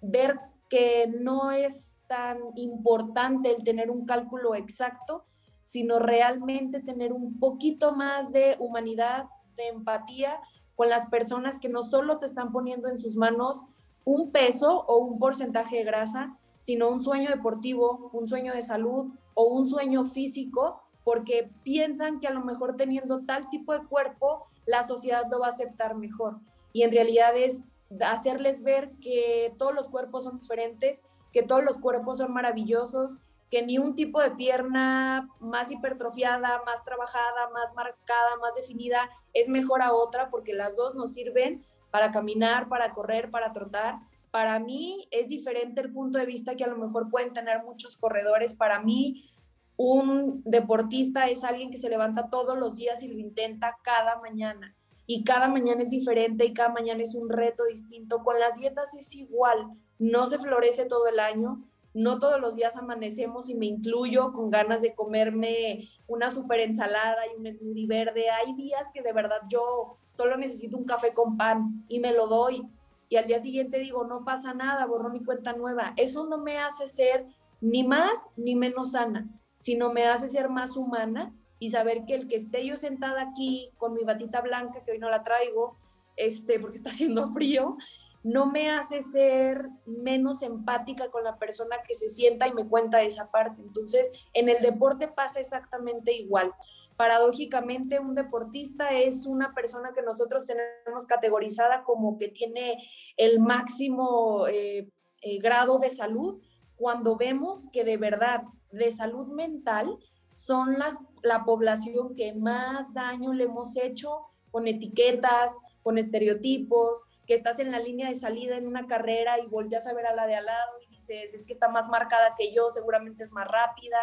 ver 0.01 0.39
que 0.69 1.07
no 1.21 1.51
es 1.51 1.97
tan 2.07 2.39
importante 2.55 3.51
el 3.51 3.63
tener 3.63 3.91
un 3.91 4.05
cálculo 4.05 4.55
exacto, 4.55 5.25
sino 5.67 5.99
realmente 5.99 6.79
tener 6.79 7.11
un 7.11 7.39
poquito 7.39 7.91
más 7.91 8.31
de 8.31 8.55
humanidad, 8.57 9.25
de 9.57 9.67
empatía 9.67 10.39
con 10.75 10.89
las 10.89 11.07
personas 11.07 11.59
que 11.59 11.67
no 11.67 11.83
solo 11.83 12.19
te 12.19 12.25
están 12.25 12.53
poniendo 12.53 12.87
en 12.87 12.97
sus 12.97 13.17
manos 13.17 13.65
un 14.05 14.31
peso 14.31 14.85
o 14.87 14.99
un 14.99 15.19
porcentaje 15.19 15.79
de 15.79 15.83
grasa, 15.83 16.37
sino 16.57 16.89
un 16.89 17.01
sueño 17.01 17.29
deportivo, 17.29 18.09
un 18.13 18.29
sueño 18.29 18.53
de 18.53 18.61
salud 18.61 19.11
o 19.33 19.43
un 19.43 19.67
sueño 19.67 20.05
físico, 20.05 20.81
porque 21.03 21.51
piensan 21.63 22.21
que 22.21 22.27
a 22.27 22.33
lo 22.33 22.45
mejor 22.45 22.77
teniendo 22.77 23.25
tal 23.25 23.49
tipo 23.49 23.73
de 23.73 23.85
cuerpo, 23.85 24.47
la 24.65 24.83
sociedad 24.83 25.23
lo 25.29 25.39
va 25.39 25.47
a 25.47 25.49
aceptar 25.49 25.95
mejor. 25.95 26.39
Y 26.71 26.83
en 26.83 26.91
realidad 26.91 27.35
es 27.35 27.65
hacerles 28.05 28.63
ver 28.63 28.93
que 29.01 29.53
todos 29.57 29.73
los 29.73 29.89
cuerpos 29.89 30.23
son 30.23 30.39
diferentes, 30.39 31.03
que 31.33 31.43
todos 31.43 31.63
los 31.63 31.77
cuerpos 31.77 32.19
son 32.19 32.31
maravillosos, 32.31 33.19
que 33.49 33.61
ni 33.61 33.77
un 33.77 33.95
tipo 33.95 34.21
de 34.21 34.31
pierna 34.31 35.29
más 35.39 35.71
hipertrofiada, 35.71 36.61
más 36.65 36.83
trabajada, 36.83 37.49
más 37.53 37.73
marcada, 37.73 38.35
más 38.41 38.55
definida 38.55 39.09
es 39.33 39.47
mejor 39.47 39.81
a 39.81 39.93
otra 39.93 40.29
porque 40.29 40.53
las 40.53 40.75
dos 40.75 40.95
nos 40.95 41.13
sirven 41.13 41.65
para 41.91 42.11
caminar, 42.11 42.67
para 42.67 42.93
correr, 42.93 43.31
para 43.31 43.53
trotar. 43.53 43.99
Para 44.31 44.59
mí 44.59 45.07
es 45.11 45.29
diferente 45.29 45.81
el 45.81 45.93
punto 45.93 46.19
de 46.19 46.25
vista 46.25 46.55
que 46.55 46.65
a 46.65 46.67
lo 46.67 46.77
mejor 46.77 47.09
pueden 47.09 47.33
tener 47.33 47.63
muchos 47.63 47.97
corredores. 47.97 48.53
Para 48.53 48.81
mí 48.81 49.29
un 49.77 50.41
deportista 50.43 51.29
es 51.29 51.43
alguien 51.43 51.71
que 51.71 51.77
se 51.77 51.89
levanta 51.89 52.29
todos 52.29 52.57
los 52.57 52.75
días 52.75 53.01
y 53.03 53.07
lo 53.07 53.17
intenta 53.17 53.77
cada 53.83 54.19
mañana. 54.19 54.75
Y 55.05 55.23
cada 55.23 55.47
mañana 55.47 55.83
es 55.83 55.91
diferente 55.91 56.45
y 56.45 56.53
cada 56.53 56.69
mañana 56.69 57.01
es 57.01 57.15
un 57.15 57.29
reto 57.29 57.63
distinto. 57.63 58.23
Con 58.23 58.39
las 58.39 58.59
dietas 58.59 58.93
es 58.95 59.15
igual. 59.15 59.69
No 59.99 60.25
se 60.25 60.37
florece 60.37 60.85
todo 60.85 61.07
el 61.07 61.19
año, 61.19 61.63
no 61.97 62.19
todos 62.19 62.39
los 62.39 62.55
días 62.55 62.77
amanecemos 62.77 63.49
y 63.49 63.55
me 63.55 63.65
incluyo 63.65 64.31
con 64.31 64.51
ganas 64.51 64.83
de 64.83 64.93
comerme 64.93 65.89
una 66.05 66.29
super 66.29 66.59
ensalada 66.59 67.23
y 67.25 67.39
un 67.39 67.57
smoothie 67.57 67.87
verde. 67.87 68.29
Hay 68.29 68.53
días 68.53 68.87
que 68.93 69.01
de 69.01 69.13
verdad 69.13 69.41
yo 69.49 69.97
solo 70.11 70.37
necesito 70.37 70.77
un 70.77 70.85
café 70.85 71.11
con 71.11 71.37
pan 71.37 71.83
y 71.87 71.99
me 71.99 72.13
lo 72.13 72.27
doy. 72.27 72.61
Y 73.09 73.15
al 73.15 73.25
día 73.25 73.39
siguiente 73.39 73.79
digo, 73.79 74.03
no 74.05 74.23
pasa 74.23 74.53
nada, 74.53 74.85
borrón 74.85 75.15
y 75.15 75.23
cuenta 75.23 75.53
nueva. 75.53 75.93
Eso 75.97 76.27
no 76.27 76.37
me 76.37 76.59
hace 76.59 76.87
ser 76.87 77.25
ni 77.61 77.83
más 77.83 78.11
ni 78.35 78.55
menos 78.55 78.91
sana, 78.91 79.27
sino 79.55 79.91
me 79.91 80.05
hace 80.05 80.29
ser 80.29 80.49
más 80.49 80.77
humana 80.77 81.33
y 81.57 81.71
saber 81.71 82.05
que 82.05 82.13
el 82.13 82.27
que 82.27 82.35
esté 82.35 82.63
yo 82.63 82.77
sentada 82.77 83.23
aquí 83.23 83.71
con 83.77 83.95
mi 83.95 84.03
batita 84.03 84.41
blanca, 84.41 84.83
que 84.83 84.91
hoy 84.91 84.99
no 84.99 85.09
la 85.09 85.23
traigo, 85.23 85.79
este, 86.15 86.59
porque 86.59 86.77
está 86.77 86.91
haciendo 86.91 87.31
frío, 87.33 87.75
no 88.23 88.45
me 88.45 88.69
hace 88.69 89.01
ser 89.01 89.69
menos 89.85 90.41
empática 90.41 91.09
con 91.09 91.23
la 91.23 91.37
persona 91.37 91.77
que 91.87 91.93
se 91.93 92.09
sienta 92.09 92.47
y 92.47 92.53
me 92.53 92.67
cuenta 92.67 93.01
esa 93.01 93.31
parte. 93.31 93.61
Entonces, 93.61 94.11
en 94.33 94.49
el 94.49 94.61
deporte 94.61 95.07
pasa 95.07 95.39
exactamente 95.39 96.13
igual. 96.13 96.53
Paradójicamente, 96.97 97.99
un 97.99 98.15
deportista 98.15 98.91
es 98.91 99.25
una 99.27 99.53
persona 99.53 99.91
que 99.93 100.01
nosotros 100.01 100.45
tenemos 100.45 101.05
categorizada 101.05 101.83
como 101.83 102.17
que 102.17 102.27
tiene 102.27 102.89
el 103.17 103.39
máximo 103.39 104.47
eh, 104.47 104.89
eh, 105.21 105.37
grado 105.39 105.77
de 105.79 105.89
salud, 105.89 106.41
cuando 106.75 107.15
vemos 107.15 107.69
que 107.71 107.83
de 107.83 107.97
verdad 107.97 108.43
de 108.71 108.91
salud 108.91 109.27
mental 109.27 109.97
son 110.31 110.77
las, 110.77 110.95
la 111.23 111.43
población 111.43 112.15
que 112.15 112.33
más 112.33 112.93
daño 112.93 113.33
le 113.33 113.45
hemos 113.45 113.75
hecho 113.77 114.27
con 114.51 114.67
etiquetas, 114.67 115.55
con 115.81 115.97
estereotipos, 115.97 117.05
que 117.27 117.35
estás 117.35 117.59
en 117.59 117.71
la 117.71 117.79
línea 117.79 118.07
de 118.07 118.15
salida 118.15 118.55
en 118.55 118.65
una 118.65 118.87
carrera 118.87 119.37
y 119.39 119.47
volteas 119.47 119.85
a 119.85 119.93
ver 119.93 120.07
a 120.07 120.15
la 120.15 120.25
de 120.25 120.35
al 120.35 120.45
lado 120.45 120.71
y 120.81 120.87
dices, 120.87 121.33
es 121.33 121.45
que 121.45 121.51
está 121.51 121.67
más 121.67 121.89
marcada 121.89 122.33
que 122.37 122.53
yo, 122.53 122.71
seguramente 122.71 123.23
es 123.23 123.31
más 123.33 123.47
rápida, 123.47 123.97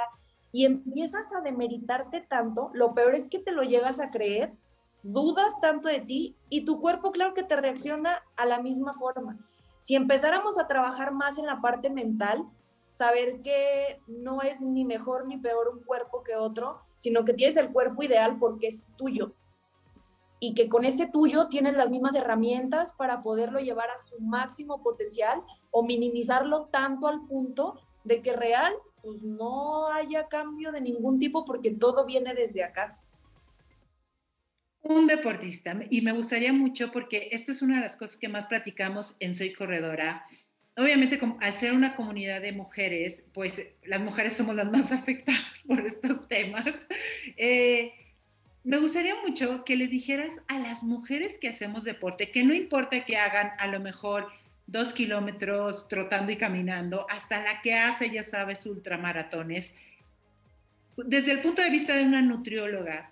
y 0.52 0.66
empiezas 0.66 1.34
a 1.34 1.40
demeritarte 1.40 2.20
tanto, 2.20 2.70
lo 2.74 2.94
peor 2.94 3.14
es 3.14 3.28
que 3.28 3.38
te 3.38 3.50
lo 3.50 3.62
llegas 3.62 3.98
a 3.98 4.10
creer, 4.10 4.52
dudas 5.02 5.58
tanto 5.60 5.88
de 5.88 6.00
ti 6.00 6.36
y 6.48 6.64
tu 6.64 6.80
cuerpo 6.80 7.12
claro 7.12 7.34
que 7.34 7.42
te 7.42 7.56
reacciona 7.56 8.22
a 8.36 8.46
la 8.46 8.60
misma 8.60 8.92
forma. 8.92 9.38
Si 9.78 9.96
empezáramos 9.96 10.58
a 10.58 10.66
trabajar 10.66 11.12
más 11.12 11.38
en 11.38 11.46
la 11.46 11.60
parte 11.60 11.90
mental, 11.90 12.44
saber 12.88 13.42
que 13.42 14.00
no 14.06 14.42
es 14.42 14.60
ni 14.60 14.84
mejor 14.84 15.26
ni 15.26 15.38
peor 15.38 15.68
un 15.68 15.82
cuerpo 15.82 16.22
que 16.22 16.36
otro, 16.36 16.82
sino 16.96 17.24
que 17.24 17.32
tienes 17.32 17.56
el 17.56 17.72
cuerpo 17.72 18.02
ideal 18.02 18.38
porque 18.38 18.68
es 18.68 18.86
tuyo, 18.96 19.34
y 20.46 20.52
que 20.52 20.68
con 20.68 20.84
ese 20.84 21.06
tuyo 21.06 21.48
tienes 21.48 21.72
las 21.72 21.90
mismas 21.90 22.14
herramientas 22.14 22.92
para 22.92 23.22
poderlo 23.22 23.60
llevar 23.60 23.88
a 23.88 23.96
su 23.96 24.20
máximo 24.20 24.82
potencial 24.82 25.40
o 25.70 25.82
minimizarlo 25.82 26.66
tanto 26.66 27.08
al 27.08 27.26
punto 27.26 27.80
de 28.04 28.20
que 28.20 28.34
real 28.34 28.74
pues 29.00 29.22
no 29.22 29.88
haya 29.88 30.28
cambio 30.28 30.70
de 30.70 30.82
ningún 30.82 31.18
tipo 31.18 31.46
porque 31.46 31.70
todo 31.70 32.04
viene 32.04 32.34
desde 32.34 32.62
acá. 32.62 33.00
Un 34.82 35.06
deportista, 35.06 35.74
y 35.88 36.02
me 36.02 36.12
gustaría 36.12 36.52
mucho 36.52 36.90
porque 36.90 37.30
esto 37.32 37.50
es 37.50 37.62
una 37.62 37.76
de 37.76 37.86
las 37.86 37.96
cosas 37.96 38.18
que 38.18 38.28
más 38.28 38.46
platicamos 38.46 39.16
en 39.20 39.34
Soy 39.34 39.54
Corredora. 39.54 40.26
Obviamente, 40.76 41.18
al 41.40 41.56
ser 41.56 41.72
una 41.72 41.96
comunidad 41.96 42.42
de 42.42 42.52
mujeres, 42.52 43.24
pues 43.32 43.66
las 43.84 44.00
mujeres 44.02 44.36
somos 44.36 44.54
las 44.54 44.70
más 44.70 44.92
afectadas 44.92 45.64
por 45.66 45.86
estos 45.86 46.28
temas. 46.28 46.66
Eh, 47.38 47.94
me 48.64 48.78
gustaría 48.78 49.14
mucho 49.26 49.64
que 49.64 49.76
le 49.76 49.86
dijeras 49.86 50.40
a 50.48 50.58
las 50.58 50.82
mujeres 50.82 51.38
que 51.38 51.48
hacemos 51.48 51.84
deporte 51.84 52.30
que 52.30 52.44
no 52.44 52.54
importa 52.54 53.04
que 53.04 53.18
hagan 53.18 53.52
a 53.58 53.66
lo 53.66 53.78
mejor 53.78 54.28
dos 54.66 54.94
kilómetros 54.94 55.88
trotando 55.88 56.32
y 56.32 56.36
caminando, 56.36 57.06
hasta 57.10 57.42
la 57.42 57.60
que 57.60 57.74
hace, 57.74 58.10
ya 58.10 58.24
sabes, 58.24 58.64
ultramaratones, 58.64 59.74
desde 60.96 61.32
el 61.32 61.40
punto 61.40 61.60
de 61.60 61.70
vista 61.70 61.94
de 61.94 62.04
una 62.04 62.22
nutrióloga, 62.22 63.10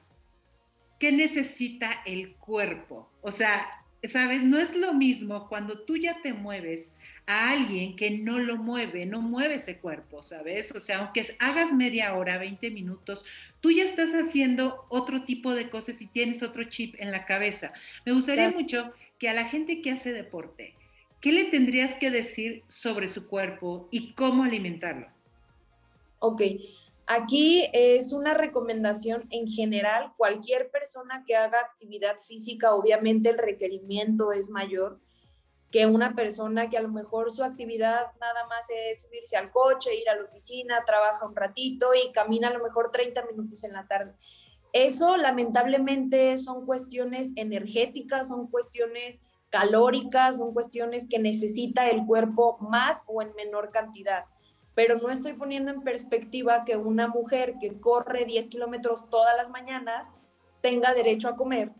¿qué 0.98 1.12
necesita 1.12 2.00
el 2.06 2.34
cuerpo? 2.36 3.10
O 3.20 3.32
sea, 3.32 3.81
sabes, 4.08 4.42
no 4.42 4.58
es 4.58 4.74
lo 4.74 4.94
mismo 4.94 5.48
cuando 5.48 5.80
tú 5.80 5.96
ya 5.96 6.20
te 6.22 6.32
mueves 6.32 6.90
a 7.26 7.50
alguien 7.50 7.94
que 7.94 8.10
no 8.10 8.38
lo 8.40 8.56
mueve, 8.56 9.06
no 9.06 9.20
mueve 9.20 9.56
ese 9.56 9.78
cuerpo, 9.78 10.22
¿sabes? 10.22 10.72
O 10.72 10.80
sea, 10.80 10.98
aunque 10.98 11.36
hagas 11.38 11.72
media 11.72 12.14
hora, 12.14 12.38
20 12.38 12.70
minutos, 12.70 13.24
tú 13.60 13.70
ya 13.70 13.84
estás 13.84 14.12
haciendo 14.12 14.86
otro 14.88 15.22
tipo 15.22 15.54
de 15.54 15.70
cosas 15.70 16.02
y 16.02 16.06
tienes 16.06 16.42
otro 16.42 16.64
chip 16.64 16.96
en 16.98 17.12
la 17.12 17.26
cabeza. 17.26 17.72
Me 18.04 18.12
gustaría 18.12 18.50
mucho 18.50 18.92
que 19.18 19.28
a 19.28 19.34
la 19.34 19.44
gente 19.44 19.80
que 19.80 19.92
hace 19.92 20.12
deporte, 20.12 20.74
¿qué 21.20 21.30
le 21.30 21.44
tendrías 21.44 21.94
que 21.94 22.10
decir 22.10 22.64
sobre 22.66 23.08
su 23.08 23.28
cuerpo 23.28 23.88
y 23.92 24.14
cómo 24.14 24.42
alimentarlo? 24.42 25.06
Ok, 26.18 26.42
Aquí 27.14 27.68
es 27.74 28.14
una 28.14 28.32
recomendación 28.32 29.26
en 29.28 29.46
general, 29.46 30.14
cualquier 30.16 30.70
persona 30.70 31.24
que 31.26 31.36
haga 31.36 31.60
actividad 31.60 32.16
física, 32.16 32.74
obviamente 32.74 33.28
el 33.28 33.36
requerimiento 33.36 34.32
es 34.32 34.48
mayor 34.48 34.98
que 35.70 35.84
una 35.84 36.14
persona 36.14 36.70
que 36.70 36.78
a 36.78 36.80
lo 36.80 36.88
mejor 36.88 37.30
su 37.30 37.44
actividad 37.44 38.06
nada 38.18 38.46
más 38.46 38.64
es 38.70 39.02
subirse 39.02 39.36
al 39.36 39.50
coche, 39.50 39.94
ir 39.94 40.08
a 40.08 40.16
la 40.16 40.24
oficina, 40.24 40.84
trabaja 40.86 41.26
un 41.26 41.36
ratito 41.36 41.90
y 41.92 42.10
camina 42.12 42.48
a 42.48 42.54
lo 42.54 42.64
mejor 42.64 42.90
30 42.90 43.26
minutos 43.26 43.62
en 43.64 43.74
la 43.74 43.86
tarde. 43.86 44.14
Eso 44.72 45.18
lamentablemente 45.18 46.38
son 46.38 46.64
cuestiones 46.64 47.32
energéticas, 47.36 48.28
son 48.28 48.46
cuestiones 48.46 49.20
calóricas, 49.50 50.38
son 50.38 50.54
cuestiones 50.54 51.10
que 51.10 51.18
necesita 51.18 51.90
el 51.90 52.06
cuerpo 52.06 52.56
más 52.62 53.02
o 53.06 53.20
en 53.20 53.34
menor 53.34 53.70
cantidad 53.70 54.24
pero 54.74 54.96
no 54.96 55.10
estoy 55.10 55.34
poniendo 55.34 55.70
en 55.70 55.82
perspectiva 55.82 56.64
que 56.64 56.76
una 56.76 57.08
mujer 57.08 57.54
que 57.60 57.78
corre 57.80 58.24
10 58.24 58.46
kilómetros 58.48 59.08
todas 59.10 59.36
las 59.36 59.50
mañanas 59.50 60.12
tenga 60.60 60.94
derecho 60.94 61.28
a 61.28 61.36
comer 61.36 61.72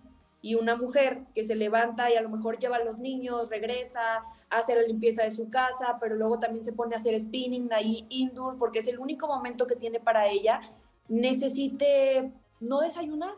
y 0.43 0.57
una 0.57 0.77
mujer 0.77 1.23
que 1.35 1.45
se 1.45 1.55
levanta 1.55 2.11
y 2.11 2.17
a 2.17 2.21
lo 2.21 2.29
mejor 2.29 2.59
lleva 2.59 2.77
a 2.77 2.85
los 2.85 2.99
niños, 2.99 3.49
regresa, 3.49 4.25
hace 4.51 4.75
la 4.75 4.83
limpieza 4.83 5.23
de 5.23 5.31
su 5.31 5.49
casa, 5.49 5.99
pero 6.01 6.17
luego 6.17 6.41
también 6.41 6.65
se 6.65 6.73
pone 6.73 6.95
a 6.95 6.99
hacer 6.99 7.19
spinning 7.19 7.73
ahí 7.73 8.07
indoor 8.09 8.59
porque 8.59 8.81
es 8.81 8.89
el 8.89 8.99
único 8.99 9.29
momento 9.29 9.67
que 9.67 9.77
tiene 9.77 10.01
para 10.01 10.27
ella, 10.27 10.61
necesite 11.09 12.33
no 12.61 12.81
desayunar 12.81 13.35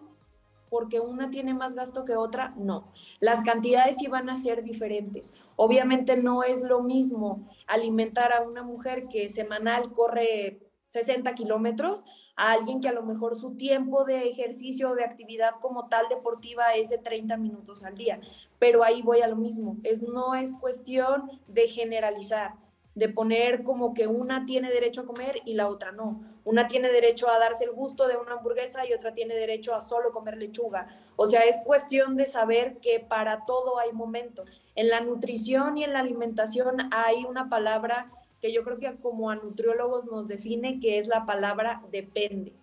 porque 0.75 0.99
una 0.99 1.31
tiene 1.31 1.55
más 1.55 1.77
gasto 1.77 2.05
que 2.05 2.17
otra, 2.17 2.53
no. 2.57 2.91
Las 3.21 3.45
cantidades 3.45 3.99
sí 3.99 4.09
van 4.09 4.29
a 4.29 4.35
ser 4.35 4.65
diferentes. 4.65 5.37
Obviamente 5.55 6.17
no 6.17 6.43
es 6.43 6.63
lo 6.65 6.83
mismo 6.83 7.49
alimentar 7.69 8.33
a 8.33 8.43
una 8.43 8.65
mujer 8.65 9.07
que 9.07 9.29
semanal 9.29 9.93
corre 9.93 10.59
60 10.89 11.33
kilómetros 11.35 12.05
a 12.35 12.51
alguien 12.51 12.81
que 12.81 12.89
a 12.89 12.93
lo 12.93 13.05
mejor 13.05 13.37
su 13.37 13.55
tiempo 13.55 14.05
de 14.05 14.29
ejercicio 14.29 14.91
o 14.91 14.95
de 14.97 15.05
actividad 15.05 15.53
como 15.61 15.87
tal 15.87 16.09
deportiva 16.09 16.75
es 16.75 16.89
de 16.89 16.99
30 16.99 17.37
minutos 17.37 17.85
al 17.85 17.95
día. 17.95 18.21
Pero 18.59 18.83
ahí 18.83 19.01
voy 19.01 19.21
a 19.21 19.29
lo 19.29 19.37
mismo, 19.37 19.77
es, 19.85 20.03
no 20.03 20.35
es 20.35 20.57
cuestión 20.57 21.31
de 21.47 21.69
generalizar, 21.69 22.57
de 22.95 23.09
poner 23.09 23.65
como 23.65 23.93
que 23.93 24.07
una 24.07 24.47
tiene 24.47 24.71
derecho 24.71 25.03
a 25.03 25.07
comer 25.07 25.41
y 25.45 25.55
la 25.55 25.69
otra 25.69 25.93
no. 25.93 26.23
Una 26.45 26.69
tiene 26.69 26.93
derecho 26.93 27.29
a 27.29 27.39
darse 27.39 27.65
el 27.65 27.73
gusto 27.73 28.07
de 28.07 28.17
una 28.17 28.35
hamburguesa 28.35 28.87
y 28.87 28.93
otra 28.93 29.15
tiene 29.15 29.35
derecho 29.35 29.75
a 29.75 29.81
solo 29.81 30.13
comer 30.13 30.37
lechuga. 30.37 30.89
O 31.17 31.27
sea, 31.27 31.41
es 31.41 31.61
cuestión 31.65 32.17
de 32.17 32.27
saber 32.27 32.79
que 32.79 33.01
para 33.01 33.45
todo 33.47 33.79
hay 33.79 33.93
momentos. 33.93 34.63
En 34.75 34.89
la 34.89 35.01
nutrición 35.01 35.77
y 35.77 35.85
en 35.85 35.93
la 35.93 36.01
alimentación 36.01 36.77
hay 36.93 37.25
una 37.25 37.49
palabra 37.49 38.13
que 38.41 38.53
yo 38.53 38.63
creo 38.63 38.79
que 38.79 38.95
como 39.01 39.31
a 39.31 39.37
nutriólogos 39.37 40.05
nos 40.05 40.29
define, 40.29 40.79
que 40.79 40.99
es 40.99 41.09
la 41.09 41.25
palabra 41.25 41.83
depende. 41.91 42.55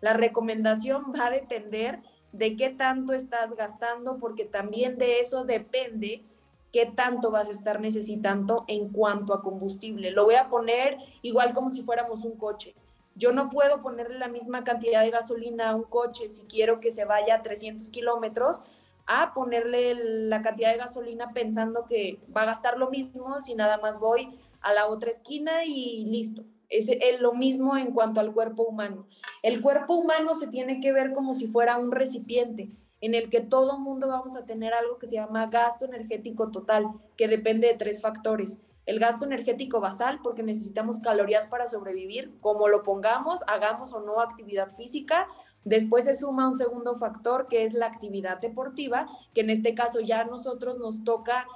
La 0.00 0.14
recomendación 0.14 1.12
va 1.14 1.26
a 1.26 1.30
depender 1.30 2.00
de 2.32 2.56
qué 2.56 2.70
tanto 2.70 3.12
estás 3.12 3.54
gastando, 3.54 4.18
porque 4.18 4.44
también 4.44 4.98
de 4.98 5.20
eso 5.20 5.44
depende 5.44 6.24
qué 6.72 6.86
tanto 6.86 7.30
vas 7.30 7.48
a 7.48 7.52
estar 7.52 7.80
necesitando 7.80 8.64
en 8.68 8.88
cuanto 8.90 9.34
a 9.34 9.42
combustible. 9.42 10.10
Lo 10.10 10.24
voy 10.24 10.34
a 10.34 10.48
poner 10.48 10.98
igual 11.22 11.54
como 11.54 11.70
si 11.70 11.82
fuéramos 11.82 12.24
un 12.24 12.36
coche. 12.36 12.74
Yo 13.14 13.32
no 13.32 13.48
puedo 13.48 13.80
ponerle 13.80 14.18
la 14.18 14.28
misma 14.28 14.62
cantidad 14.62 15.02
de 15.02 15.10
gasolina 15.10 15.70
a 15.70 15.74
un 15.74 15.84
coche 15.84 16.28
si 16.28 16.44
quiero 16.46 16.80
que 16.80 16.90
se 16.90 17.06
vaya 17.06 17.36
a 17.36 17.42
300 17.42 17.90
kilómetros 17.90 18.62
a 19.06 19.32
ponerle 19.32 19.94
la 19.94 20.42
cantidad 20.42 20.72
de 20.72 20.78
gasolina 20.78 21.32
pensando 21.32 21.86
que 21.86 22.20
va 22.36 22.42
a 22.42 22.46
gastar 22.46 22.76
lo 22.78 22.90
mismo 22.90 23.40
si 23.40 23.54
nada 23.54 23.78
más 23.78 24.00
voy 24.00 24.38
a 24.60 24.72
la 24.72 24.88
otra 24.88 25.10
esquina 25.10 25.64
y 25.64 26.04
listo. 26.04 26.44
Es, 26.68 26.90
lo 27.20 27.32
mismo 27.32 27.76
en 27.76 27.92
cuanto 27.92 28.20
al 28.20 28.32
cuerpo 28.32 28.64
humano. 28.64 29.06
El 29.42 29.62
cuerpo 29.62 29.94
humano 29.94 30.34
se 30.34 30.48
tiene 30.48 30.80
que 30.80 30.92
ver 30.92 31.12
como 31.12 31.32
si 31.32 31.46
fuera 31.46 31.76
un 31.76 31.92
recipiente 31.92 32.70
en 33.06 33.14
el 33.14 33.30
que 33.30 33.40
todo 33.40 33.78
mundo 33.78 34.08
vamos 34.08 34.34
a 34.34 34.46
tener 34.46 34.74
algo 34.74 34.98
que 34.98 35.06
se 35.06 35.14
llama 35.14 35.46
gasto 35.46 35.84
energético 35.84 36.50
total, 36.50 36.88
que 37.16 37.28
depende 37.28 37.68
de 37.68 37.74
tres 37.74 38.00
factores. 38.00 38.58
El 38.84 38.98
gasto 38.98 39.26
energético 39.26 39.78
basal, 39.78 40.18
porque 40.24 40.42
necesitamos 40.42 40.98
calorías 40.98 41.46
para 41.46 41.68
sobrevivir, 41.68 42.36
como 42.40 42.66
lo 42.66 42.82
pongamos, 42.82 43.44
hagamos 43.46 43.92
o 43.92 44.00
no 44.00 44.20
actividad 44.20 44.70
física. 44.70 45.28
Después 45.62 46.06
se 46.06 46.16
suma 46.16 46.48
un 46.48 46.56
segundo 46.56 46.96
factor, 46.96 47.46
que 47.46 47.62
es 47.62 47.74
la 47.74 47.86
actividad 47.86 48.40
deportiva, 48.40 49.06
que 49.34 49.42
en 49.42 49.50
este 49.50 49.76
caso 49.76 50.00
ya 50.00 50.22
a 50.22 50.24
nosotros 50.24 50.76
nos 50.78 51.04
toca 51.04 51.46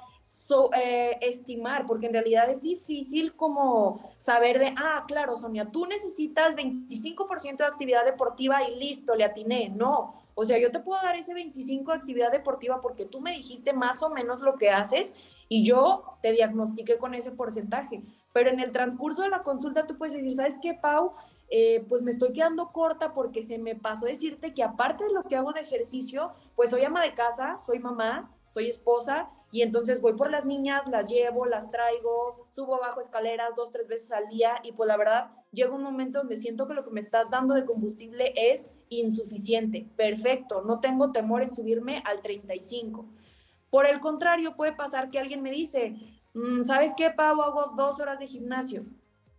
eh, 0.77 1.17
estimar, 1.21 1.85
porque 1.85 2.07
en 2.07 2.13
realidad 2.13 2.49
es 2.49 2.61
difícil 2.61 3.35
como 3.35 4.13
saber 4.15 4.57
de, 4.57 4.73
ah, 4.77 5.03
claro, 5.05 5.35
Sonia, 5.35 5.69
tú 5.69 5.85
necesitas 5.85 6.55
25% 6.55 7.57
de 7.57 7.65
actividad 7.65 8.05
deportiva 8.05 8.63
y 8.63 8.79
listo, 8.79 9.15
le 9.15 9.25
atiné. 9.25 9.67
No, 9.69 10.20
o 10.35 10.45
sea, 10.45 10.57
yo 10.59 10.71
te 10.71 10.79
puedo 10.79 11.01
dar 11.01 11.15
ese 11.15 11.33
25 11.33 11.91
de 11.91 11.97
actividad 11.97 12.31
deportiva 12.31 12.81
porque 12.81 13.05
tú 13.05 13.21
me 13.21 13.31
dijiste 13.31 13.73
más 13.73 14.01
o 14.03 14.09
menos 14.09 14.39
lo 14.39 14.57
que 14.57 14.69
haces 14.69 15.13
y 15.49 15.65
yo 15.65 16.17
te 16.21 16.31
diagnostiqué 16.31 16.97
con 16.97 17.13
ese 17.13 17.31
porcentaje. 17.31 18.03
Pero 18.33 18.49
en 18.49 18.59
el 18.59 18.71
transcurso 18.71 19.23
de 19.23 19.29
la 19.29 19.43
consulta 19.43 19.85
tú 19.85 19.97
puedes 19.97 20.13
decir, 20.15 20.33
¿sabes 20.33 20.57
qué, 20.61 20.73
Pau? 20.73 21.13
Eh, 21.49 21.85
pues 21.89 22.01
me 22.01 22.11
estoy 22.11 22.31
quedando 22.31 22.71
corta 22.71 23.13
porque 23.13 23.43
se 23.43 23.57
me 23.57 23.75
pasó 23.75 24.05
decirte 24.05 24.53
que 24.53 24.63
aparte 24.63 25.03
de 25.03 25.11
lo 25.11 25.23
que 25.23 25.35
hago 25.35 25.51
de 25.51 25.59
ejercicio, 25.59 26.31
pues 26.55 26.69
soy 26.69 26.85
ama 26.85 27.01
de 27.01 27.13
casa, 27.13 27.59
soy 27.59 27.79
mamá, 27.79 28.31
soy 28.51 28.67
esposa 28.67 29.29
y 29.51 29.61
entonces 29.61 30.01
voy 30.01 30.13
por 30.13 30.29
las 30.29 30.45
niñas, 30.45 30.83
las 30.89 31.09
llevo, 31.09 31.45
las 31.45 31.71
traigo, 31.71 32.47
subo 32.51 32.75
abajo 32.75 33.01
escaleras 33.01 33.55
dos, 33.55 33.71
tres 33.71 33.87
veces 33.87 34.11
al 34.11 34.27
día 34.27 34.53
y 34.63 34.73
pues 34.73 34.87
la 34.87 34.97
verdad 34.97 35.31
llega 35.51 35.73
un 35.73 35.83
momento 35.83 36.19
donde 36.19 36.35
siento 36.35 36.67
que 36.67 36.73
lo 36.73 36.83
que 36.83 36.91
me 36.91 36.99
estás 36.99 37.29
dando 37.29 37.53
de 37.53 37.65
combustible 37.65 38.33
es 38.35 38.73
insuficiente. 38.89 39.87
Perfecto, 39.95 40.61
no 40.61 40.79
tengo 40.79 41.11
temor 41.11 41.43
en 41.43 41.53
subirme 41.53 42.03
al 42.05 42.21
35. 42.21 43.05
Por 43.69 43.85
el 43.85 43.99
contrario, 44.01 44.55
puede 44.55 44.73
pasar 44.73 45.09
que 45.09 45.19
alguien 45.19 45.41
me 45.41 45.51
dice, 45.51 45.95
mm, 46.33 46.63
¿sabes 46.63 46.93
qué, 46.95 47.09
Pau? 47.09 47.41
Hago 47.41 47.73
dos 47.77 47.99
horas 47.99 48.19
de 48.19 48.27
gimnasio. 48.27 48.85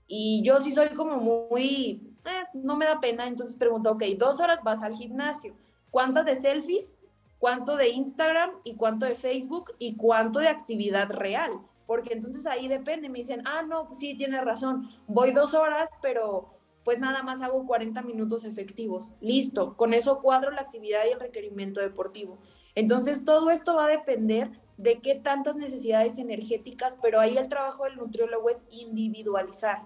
Y 0.06 0.42
yo 0.42 0.60
sí 0.60 0.72
soy 0.72 0.90
como 0.90 1.16
muy, 1.16 2.16
eh, 2.24 2.44
no 2.54 2.76
me 2.76 2.86
da 2.86 3.00
pena, 3.00 3.26
entonces 3.26 3.56
pregunto, 3.56 3.92
ok, 3.92 4.04
dos 4.18 4.40
horas 4.40 4.62
vas 4.62 4.82
al 4.82 4.94
gimnasio. 4.94 5.54
¿Cuántas 5.90 6.24
de 6.24 6.34
selfies? 6.34 6.98
Cuánto 7.42 7.76
de 7.76 7.88
Instagram 7.88 8.52
y 8.62 8.76
cuánto 8.76 9.04
de 9.04 9.16
Facebook 9.16 9.72
y 9.80 9.96
cuánto 9.96 10.38
de 10.38 10.46
actividad 10.46 11.10
real. 11.10 11.50
Porque 11.88 12.12
entonces 12.12 12.46
ahí 12.46 12.68
depende, 12.68 13.08
me 13.08 13.18
dicen, 13.18 13.42
ah, 13.46 13.62
no, 13.62 13.88
pues 13.88 13.98
sí, 13.98 14.14
tienes 14.14 14.44
razón, 14.44 14.88
voy 15.08 15.32
dos 15.32 15.52
horas, 15.52 15.90
pero 16.00 16.54
pues 16.84 17.00
nada 17.00 17.24
más 17.24 17.42
hago 17.42 17.66
40 17.66 18.00
minutos 18.02 18.44
efectivos. 18.44 19.14
Listo, 19.20 19.76
con 19.76 19.92
eso 19.92 20.20
cuadro 20.20 20.52
la 20.52 20.60
actividad 20.60 21.00
y 21.04 21.14
el 21.14 21.18
requerimiento 21.18 21.80
deportivo. 21.80 22.38
Entonces 22.76 23.24
todo 23.24 23.50
esto 23.50 23.74
va 23.74 23.86
a 23.86 23.90
depender 23.90 24.52
de 24.76 25.00
qué 25.00 25.16
tantas 25.16 25.56
necesidades 25.56 26.18
energéticas, 26.18 26.96
pero 27.02 27.18
ahí 27.18 27.36
el 27.38 27.48
trabajo 27.48 27.86
del 27.86 27.96
nutriólogo 27.96 28.50
es 28.50 28.66
individualizar 28.70 29.82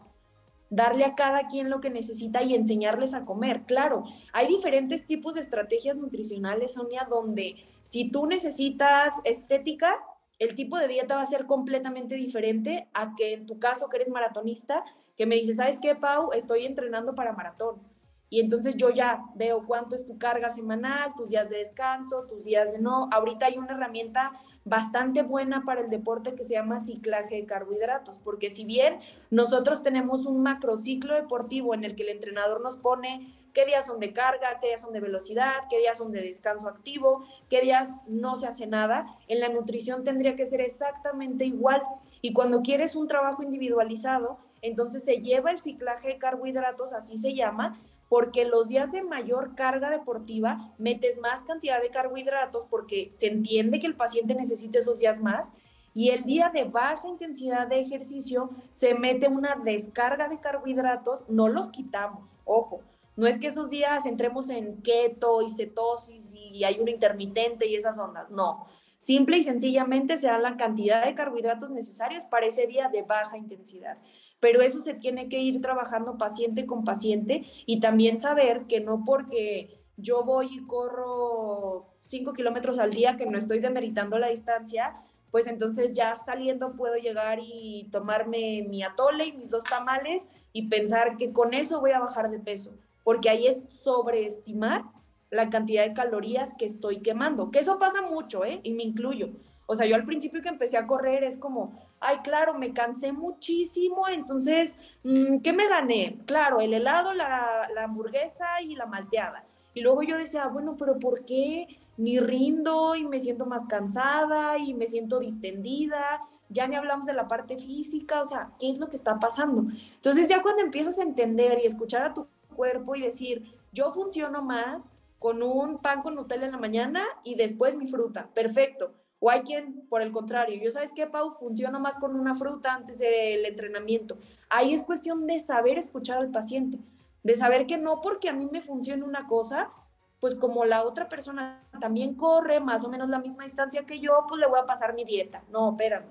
darle 0.70 1.04
a 1.04 1.14
cada 1.14 1.46
quien 1.46 1.70
lo 1.70 1.80
que 1.80 1.90
necesita 1.90 2.42
y 2.42 2.54
enseñarles 2.54 3.14
a 3.14 3.24
comer. 3.24 3.62
Claro, 3.66 4.04
hay 4.32 4.48
diferentes 4.48 5.06
tipos 5.06 5.34
de 5.34 5.40
estrategias 5.40 5.96
nutricionales, 5.96 6.74
Sonia, 6.74 7.06
donde 7.08 7.56
si 7.80 8.10
tú 8.10 8.26
necesitas 8.26 9.14
estética, 9.24 9.96
el 10.38 10.54
tipo 10.54 10.78
de 10.78 10.88
dieta 10.88 11.16
va 11.16 11.22
a 11.22 11.26
ser 11.26 11.46
completamente 11.46 12.14
diferente 12.16 12.88
a 12.92 13.14
que 13.16 13.32
en 13.32 13.46
tu 13.46 13.58
caso, 13.58 13.88
que 13.88 13.96
eres 13.96 14.10
maratonista, 14.10 14.84
que 15.16 15.26
me 15.26 15.36
dices, 15.36 15.56
¿sabes 15.56 15.78
qué, 15.80 15.94
Pau? 15.94 16.32
Estoy 16.32 16.66
entrenando 16.66 17.14
para 17.14 17.32
maratón. 17.32 17.80
Y 18.28 18.40
entonces 18.40 18.76
yo 18.76 18.90
ya 18.90 19.22
veo 19.34 19.64
cuánto 19.66 19.94
es 19.94 20.04
tu 20.04 20.18
carga 20.18 20.50
semanal, 20.50 21.14
tus 21.16 21.30
días 21.30 21.48
de 21.48 21.58
descanso, 21.58 22.24
tus 22.28 22.44
días 22.44 22.72
de 22.72 22.80
no. 22.80 23.08
Ahorita 23.12 23.46
hay 23.46 23.58
una 23.58 23.74
herramienta 23.74 24.32
bastante 24.64 25.22
buena 25.22 25.62
para 25.64 25.82
el 25.82 25.90
deporte 25.90 26.34
que 26.34 26.42
se 26.42 26.54
llama 26.54 26.80
ciclaje 26.80 27.36
de 27.36 27.46
carbohidratos, 27.46 28.18
porque 28.18 28.50
si 28.50 28.64
bien 28.64 28.98
nosotros 29.30 29.80
tenemos 29.80 30.26
un 30.26 30.42
macrociclo 30.42 31.14
deportivo 31.14 31.72
en 31.72 31.84
el 31.84 31.94
que 31.94 32.02
el 32.02 32.08
entrenador 32.08 32.60
nos 32.60 32.76
pone 32.76 33.32
qué 33.54 33.64
días 33.64 33.86
son 33.86 34.00
de 34.00 34.12
carga, 34.12 34.58
qué 34.60 34.66
días 34.66 34.80
son 34.80 34.92
de 34.92 35.00
velocidad, 35.00 35.52
qué 35.70 35.78
días 35.78 35.96
son 35.96 36.10
de 36.10 36.20
descanso 36.20 36.68
activo, 36.68 37.24
qué 37.48 37.60
días 37.60 37.94
no 38.08 38.34
se 38.34 38.48
hace 38.48 38.66
nada, 38.66 39.06
en 39.28 39.38
la 39.38 39.48
nutrición 39.48 40.02
tendría 40.02 40.34
que 40.34 40.46
ser 40.46 40.60
exactamente 40.60 41.46
igual. 41.46 41.80
Y 42.20 42.32
cuando 42.32 42.60
quieres 42.60 42.96
un 42.96 43.06
trabajo 43.06 43.44
individualizado, 43.44 44.38
entonces 44.62 45.04
se 45.04 45.22
lleva 45.22 45.52
el 45.52 45.58
ciclaje 45.58 46.08
de 46.08 46.18
carbohidratos, 46.18 46.92
así 46.92 47.16
se 47.18 47.34
llama, 47.34 47.80
porque 48.08 48.44
los 48.44 48.68
días 48.68 48.92
de 48.92 49.02
mayor 49.02 49.54
carga 49.54 49.90
deportiva 49.90 50.72
metes 50.78 51.18
más 51.18 51.42
cantidad 51.42 51.80
de 51.80 51.90
carbohidratos 51.90 52.66
porque 52.66 53.10
se 53.12 53.26
entiende 53.26 53.80
que 53.80 53.86
el 53.86 53.96
paciente 53.96 54.34
necesita 54.34 54.78
esos 54.78 55.00
días 55.00 55.20
más 55.20 55.52
y 55.94 56.10
el 56.10 56.24
día 56.24 56.50
de 56.52 56.64
baja 56.64 57.08
intensidad 57.08 57.66
de 57.66 57.80
ejercicio 57.80 58.50
se 58.70 58.94
mete 58.94 59.28
una 59.28 59.56
descarga 59.56 60.28
de 60.28 60.38
carbohidratos, 60.38 61.24
no 61.28 61.48
los 61.48 61.70
quitamos, 61.70 62.38
ojo, 62.44 62.82
no 63.16 63.26
es 63.26 63.38
que 63.38 63.46
esos 63.46 63.70
días 63.70 64.04
entremos 64.04 64.50
en 64.50 64.82
keto 64.82 65.40
y 65.40 65.48
cetosis 65.48 66.34
y 66.34 66.64
hay 66.64 66.78
un 66.78 66.88
intermitente 66.88 67.66
y 67.66 67.74
esas 67.74 67.98
ondas, 67.98 68.30
no. 68.30 68.66
Simple 68.98 69.38
y 69.38 69.42
sencillamente 69.42 70.16
se 70.16 70.26
da 70.26 70.38
la 70.38 70.56
cantidad 70.56 71.04
de 71.04 71.14
carbohidratos 71.14 71.70
necesarios 71.70 72.24
para 72.26 72.46
ese 72.46 72.66
día 72.66 72.88
de 72.88 73.02
baja 73.02 73.36
intensidad 73.36 73.98
pero 74.40 74.60
eso 74.60 74.80
se 74.80 74.94
tiene 74.94 75.28
que 75.28 75.40
ir 75.40 75.60
trabajando 75.60 76.18
paciente 76.18 76.66
con 76.66 76.84
paciente 76.84 77.44
y 77.66 77.80
también 77.80 78.18
saber 78.18 78.66
que 78.66 78.80
no 78.80 79.02
porque 79.04 79.80
yo 79.96 80.24
voy 80.24 80.48
y 80.52 80.66
corro 80.66 81.86
5 82.00 82.32
kilómetros 82.32 82.78
al 82.78 82.92
día, 82.92 83.16
que 83.16 83.26
no 83.26 83.38
estoy 83.38 83.60
demeritando 83.60 84.18
la 84.18 84.28
distancia, 84.28 84.96
pues 85.30 85.46
entonces 85.46 85.94
ya 85.94 86.16
saliendo 86.16 86.76
puedo 86.76 86.96
llegar 86.96 87.38
y 87.42 87.88
tomarme 87.90 88.64
mi 88.68 88.82
atole 88.82 89.26
y 89.26 89.32
mis 89.32 89.50
dos 89.50 89.64
tamales 89.64 90.28
y 90.52 90.68
pensar 90.68 91.16
que 91.16 91.32
con 91.32 91.54
eso 91.54 91.80
voy 91.80 91.92
a 91.92 92.00
bajar 92.00 92.30
de 92.30 92.38
peso, 92.38 92.72
porque 93.04 93.30
ahí 93.30 93.46
es 93.46 93.62
sobreestimar 93.66 94.84
la 95.30 95.50
cantidad 95.50 95.84
de 95.84 95.94
calorías 95.94 96.54
que 96.56 96.66
estoy 96.66 97.00
quemando, 97.00 97.50
que 97.50 97.58
eso 97.58 97.78
pasa 97.78 98.02
mucho, 98.02 98.44
¿eh? 98.44 98.60
Y 98.62 98.72
me 98.72 98.84
incluyo. 98.84 99.30
O 99.66 99.74
sea, 99.74 99.86
yo 99.86 99.96
al 99.96 100.04
principio 100.04 100.40
que 100.40 100.48
empecé 100.48 100.76
a 100.78 100.86
correr 100.86 101.24
es 101.24 101.36
como, 101.36 101.76
ay, 101.98 102.18
claro, 102.22 102.54
me 102.54 102.72
cansé 102.72 103.10
muchísimo, 103.10 104.08
entonces, 104.08 104.78
mm, 105.02 105.38
¿qué 105.38 105.52
me 105.52 105.68
gané? 105.68 106.20
Claro, 106.24 106.60
el 106.60 106.72
helado, 106.72 107.12
la, 107.12 107.68
hamburguesa 107.82 108.62
y 108.62 108.76
la 108.76 108.86
malteada. 108.86 109.44
Y 109.74 109.80
luego 109.80 110.02
yo 110.04 110.16
decía, 110.16 110.46
bueno, 110.46 110.76
pero 110.78 110.98
¿por 110.98 111.24
qué 111.24 111.66
ni 111.96 112.20
rindo 112.20 112.94
y 112.94 113.06
me 113.06 113.18
siento 113.18 113.44
más 113.44 113.66
cansada 113.66 114.56
y 114.58 114.72
me 114.72 114.86
siento 114.86 115.18
distendida? 115.18 116.20
Ya 116.48 116.68
ni 116.68 116.76
hablamos 116.76 117.06
de 117.06 117.12
la 117.12 117.26
parte 117.26 117.56
física, 117.56 118.22
o 118.22 118.26
sea, 118.26 118.52
¿qué 118.60 118.70
es 118.70 118.78
lo 118.78 118.88
que 118.88 118.96
está 118.96 119.18
pasando? 119.18 119.64
Entonces 119.96 120.28
ya 120.28 120.42
cuando 120.42 120.62
empiezas 120.62 120.98
a 121.00 121.02
entender 121.02 121.58
y 121.60 121.66
escuchar 121.66 122.02
a 122.04 122.14
tu 122.14 122.28
cuerpo 122.54 122.94
y 122.94 123.02
decir, 123.02 123.52
yo 123.72 123.90
funciono 123.90 124.42
más 124.42 124.90
con 125.18 125.42
un 125.42 125.78
pan 125.78 126.02
con 126.02 126.14
Nutella 126.14 126.46
en 126.46 126.52
la 126.52 126.58
mañana 126.58 127.02
y 127.24 127.34
después 127.34 127.76
mi 127.76 127.88
fruta, 127.88 128.28
perfecto 128.32 128.92
o 129.18 129.30
hay 129.30 129.42
quien, 129.42 129.86
por 129.88 130.02
el 130.02 130.12
contrario, 130.12 130.60
yo 130.62 130.70
sabes 130.70 130.92
que, 130.92 131.06
Pau, 131.06 131.30
funciona 131.30 131.78
más 131.78 131.96
con 131.96 132.14
una 132.16 132.34
fruta 132.34 132.74
antes 132.74 132.98
del 132.98 133.44
entrenamiento. 133.44 134.18
Ahí 134.48 134.74
es 134.74 134.82
cuestión 134.82 135.26
de 135.26 135.40
saber 135.40 135.78
escuchar 135.78 136.18
al 136.18 136.30
paciente. 136.30 136.78
de 137.22 137.34
saber 137.34 137.66
que 137.66 137.76
no 137.76 138.00
porque 138.00 138.28
a 138.28 138.32
mí 138.32 138.48
me 138.52 138.62
funcione 138.62 139.02
una 139.02 139.26
cosa, 139.26 139.72
pues 140.20 140.36
como 140.36 140.64
la 140.64 140.84
otra 140.84 141.08
persona 141.08 141.60
también 141.80 142.14
corre 142.14 142.60
más 142.60 142.84
o 142.84 142.88
menos 142.88 143.08
la 143.08 143.18
misma 143.18 143.42
distancia 143.42 143.84
que 143.84 143.98
yo, 143.98 144.24
pues 144.28 144.40
le 144.40 144.46
voy 144.46 144.60
a 144.60 144.66
pasar 144.66 144.94
mi 144.94 145.04
dieta. 145.04 145.42
No, 145.50 145.70
espérame. 145.70 146.06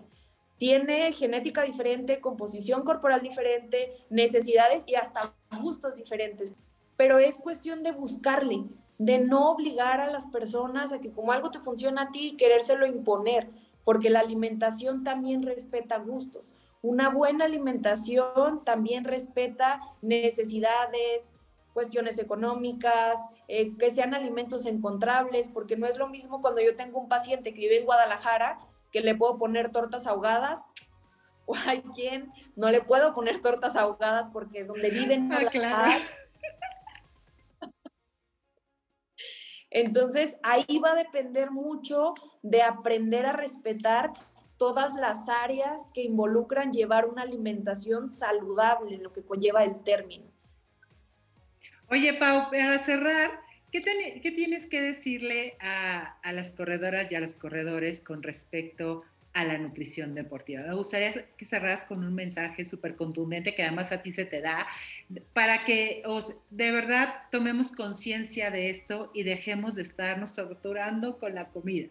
Tiene 0.58 1.12
genética 1.14 1.62
diferente, 1.62 2.20
composición 2.20 2.84
corporal 2.84 3.22
diferente, 3.22 3.94
necesidades 4.10 4.84
y 4.88 4.96
hasta 4.96 5.34
gustos 5.62 5.96
diferentes. 5.96 6.56
Pero 6.98 7.18
es 7.18 7.38
cuestión 7.38 7.82
de 7.82 7.94
buscarle, 7.94 8.64
de 8.98 9.20
no 9.20 9.52
obligar 9.52 10.00
a 10.00 10.10
las 10.10 10.26
personas 10.28 10.92
a 10.92 11.00
que 11.00 11.12
como 11.12 11.32
algo 11.32 11.52
te 11.52 11.60
funciona 11.60 12.04
a 12.04 12.12
ti, 12.12 12.36
querérselo 12.38 12.86
imponer, 12.86 13.50
porque 13.84 14.10
la 14.10 14.22
alimentación 14.22 15.04
también 15.04 15.44
respeta 15.44 15.98
gustos. 15.98 16.54
Una 16.82 17.10
buena 17.10 17.46
alimentación 17.46 18.64
también 18.64 19.04
respeta 19.04 19.82
necesidades, 20.02 21.32
cuestiones 21.74 22.18
económicas, 22.20 23.20
eh, 23.48 23.76
que 23.78 23.92
sean 23.92 24.14
alimentos 24.14 24.66
encontrables, 24.66 25.50
porque 25.50 25.76
no 25.76 25.88
es 25.88 25.98
lo 25.98 26.08
mismo 26.08 26.42
cuando 26.42 26.62
yo 26.62 26.76
tengo 26.76 27.00
un 27.00 27.10
paciente 27.10 27.54
que 27.54 27.62
vive 27.62 27.80
en 27.80 27.86
Guadalajara, 27.86 28.60
que 28.92 29.02
le 29.02 29.14
puedo 29.14 29.38
poner 29.38 29.72
tortas 29.72 30.08
ahogadas, 30.08 30.62
o 31.46 31.56
hay 31.68 31.82
quien 31.82 32.32
no 32.56 32.70
le 32.70 32.82
puedo 32.82 33.14
poner 33.14 33.42
tortas 33.42 33.76
ahogadas 33.76 34.30
porque 34.30 34.64
donde 34.64 34.90
viven... 34.90 35.32
Ah, 35.34 35.46
claro. 35.52 36.02
Entonces, 39.76 40.38
ahí 40.42 40.80
va 40.80 40.94
a 40.94 40.96
depender 40.96 41.52
mucho 41.52 42.14
de 42.42 42.62
aprender 42.62 43.26
a 43.26 43.34
respetar 43.34 44.14
todas 44.56 44.94
las 44.94 45.28
áreas 45.28 45.92
que 45.94 46.02
involucran 46.02 46.72
llevar 46.72 47.06
una 47.06 47.24
alimentación 47.24 48.08
saludable, 48.08 49.00
lo 49.00 49.12
que 49.12 49.22
conlleva 49.22 49.66
el 49.66 49.84
término. 49.84 50.32
Oye, 51.90 52.14
Pau, 52.14 52.50
para 52.50 52.80
cerrar, 52.80 53.42
¿qué, 53.70 53.82
tienes 53.82 54.66
que 54.68 54.80
decirle 54.80 55.56
a, 55.60 56.22
las 56.32 56.52
corredoras 56.52 57.12
y 57.12 57.16
a 57.16 57.20
los 57.20 57.34
corredores 57.34 58.00
con 58.00 58.24
respecto 58.24 59.04
a 59.36 59.44
la 59.44 59.58
nutrición 59.58 60.16
deportiva? 60.16 60.64
Me 60.64 60.74
gustaría 60.74 61.36
que 61.36 61.46
cerraras 61.46 61.84
con 61.84 62.04
un 62.06 62.16
mensaje 62.16 62.64
súper 62.64 62.96
contundente 62.96 63.54
que 63.54 63.64
además 63.64 63.92
a 63.92 64.02
ti 64.02 64.14
se 64.14 64.26
te 64.26 64.42
da, 64.42 64.66
para 65.34 65.66
que 65.66 66.02
os, 66.06 66.38
de 66.50 66.72
verdad 66.72 67.14
tomemos 67.32 67.72
conciencia 67.72 68.50
de 68.50 68.70
esto 68.70 69.12
y 69.14 69.24
dejemos 69.24 69.76
de 69.76 69.82
estarnos 69.82 70.34
torturando 70.34 71.20
con 71.20 71.36
la 71.36 71.50
comida. 71.50 71.90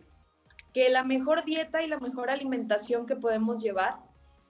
Que 0.72 0.88
la 0.88 1.04
mejor 1.04 1.44
dieta 1.44 1.83
y 1.83 1.87
la 1.87 2.00
mejor 2.00 2.30
alimentación 2.30 3.04
que 3.04 3.14
podemos 3.14 3.62
llevar 3.62 3.98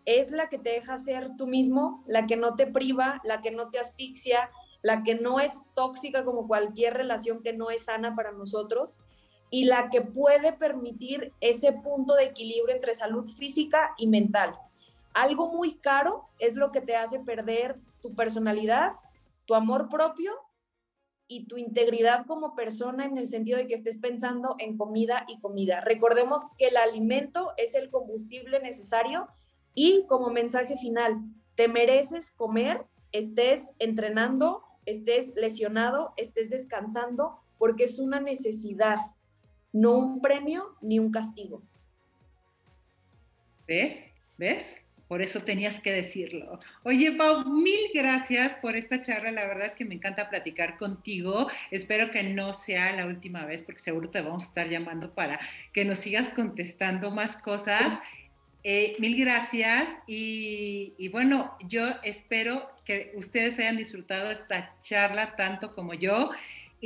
es 0.04 0.30
la 0.30 0.48
que 0.48 0.58
te 0.58 0.70
deja 0.70 0.96
ser 0.96 1.30
tú 1.36 1.48
mismo, 1.48 2.04
la 2.06 2.26
que 2.26 2.36
no 2.36 2.54
te 2.54 2.68
priva, 2.68 3.20
la 3.24 3.42
que 3.42 3.50
no 3.50 3.70
te 3.70 3.80
asfixia, 3.80 4.50
la 4.82 5.02
que 5.02 5.16
no 5.16 5.40
es 5.40 5.62
tóxica 5.74 6.24
como 6.24 6.46
cualquier 6.46 6.94
relación 6.94 7.42
que 7.42 7.54
no 7.54 7.70
es 7.70 7.86
sana 7.86 8.14
para 8.14 8.30
nosotros 8.30 9.02
y 9.54 9.66
la 9.66 9.88
que 9.88 10.00
puede 10.00 10.52
permitir 10.52 11.32
ese 11.40 11.70
punto 11.70 12.16
de 12.16 12.24
equilibrio 12.24 12.74
entre 12.74 12.92
salud 12.92 13.28
física 13.28 13.94
y 13.96 14.08
mental. 14.08 14.58
Algo 15.12 15.54
muy 15.54 15.74
caro 15.74 16.28
es 16.40 16.56
lo 16.56 16.72
que 16.72 16.80
te 16.80 16.96
hace 16.96 17.20
perder 17.20 17.76
tu 18.02 18.16
personalidad, 18.16 18.94
tu 19.44 19.54
amor 19.54 19.88
propio 19.88 20.32
y 21.28 21.46
tu 21.46 21.56
integridad 21.56 22.26
como 22.26 22.56
persona 22.56 23.04
en 23.04 23.16
el 23.16 23.28
sentido 23.28 23.58
de 23.58 23.68
que 23.68 23.74
estés 23.74 23.98
pensando 23.98 24.56
en 24.58 24.76
comida 24.76 25.24
y 25.28 25.38
comida. 25.38 25.80
Recordemos 25.82 26.48
que 26.58 26.66
el 26.66 26.76
alimento 26.76 27.52
es 27.56 27.76
el 27.76 27.90
combustible 27.90 28.58
necesario 28.58 29.28
y 29.72 30.04
como 30.08 30.30
mensaje 30.30 30.76
final, 30.76 31.20
te 31.54 31.68
mereces 31.68 32.32
comer, 32.32 32.84
estés 33.12 33.68
entrenando 33.78 34.64
estés 34.86 35.32
lesionado, 35.36 36.12
estés 36.16 36.50
descansando, 36.50 37.40
porque 37.58 37.84
es 37.84 37.98
una 37.98 38.20
necesidad, 38.20 38.98
no 39.74 39.98
un 39.98 40.22
premio 40.22 40.76
ni 40.80 40.98
un 40.98 41.10
castigo. 41.10 41.60
¿Ves? 43.66 44.14
¿Ves? 44.38 44.76
Por 45.08 45.20
eso 45.20 45.42
tenías 45.42 45.80
que 45.80 45.92
decirlo. 45.92 46.60
Oye, 46.82 47.12
Pau, 47.12 47.44
mil 47.44 47.90
gracias 47.92 48.56
por 48.58 48.76
esta 48.76 49.02
charla. 49.02 49.32
La 49.32 49.46
verdad 49.46 49.66
es 49.66 49.74
que 49.74 49.84
me 49.84 49.96
encanta 49.96 50.30
platicar 50.30 50.76
contigo. 50.78 51.48
Espero 51.70 52.10
que 52.10 52.22
no 52.22 52.54
sea 52.54 52.92
la 52.94 53.06
última 53.06 53.44
vez, 53.44 53.64
porque 53.64 53.80
seguro 53.80 54.08
te 54.08 54.22
vamos 54.22 54.44
a 54.44 54.46
estar 54.46 54.68
llamando 54.68 55.12
para 55.12 55.38
que 55.72 55.84
nos 55.84 55.98
sigas 55.98 56.30
contestando 56.30 57.10
más 57.10 57.36
cosas. 57.36 57.98
Eh, 58.66 58.96
mil 58.98 59.14
gracias 59.18 59.90
y, 60.06 61.08
bueno, 61.12 61.54
yo 61.68 61.86
espero 62.02 62.70
que 62.86 63.12
ustedes 63.14 63.58
hayan 63.58 63.76
disfrutado 63.76 64.30
esta 64.30 64.74
charla 64.80 65.36
tanto 65.36 65.74
como 65.74 65.92
yo 65.92 66.30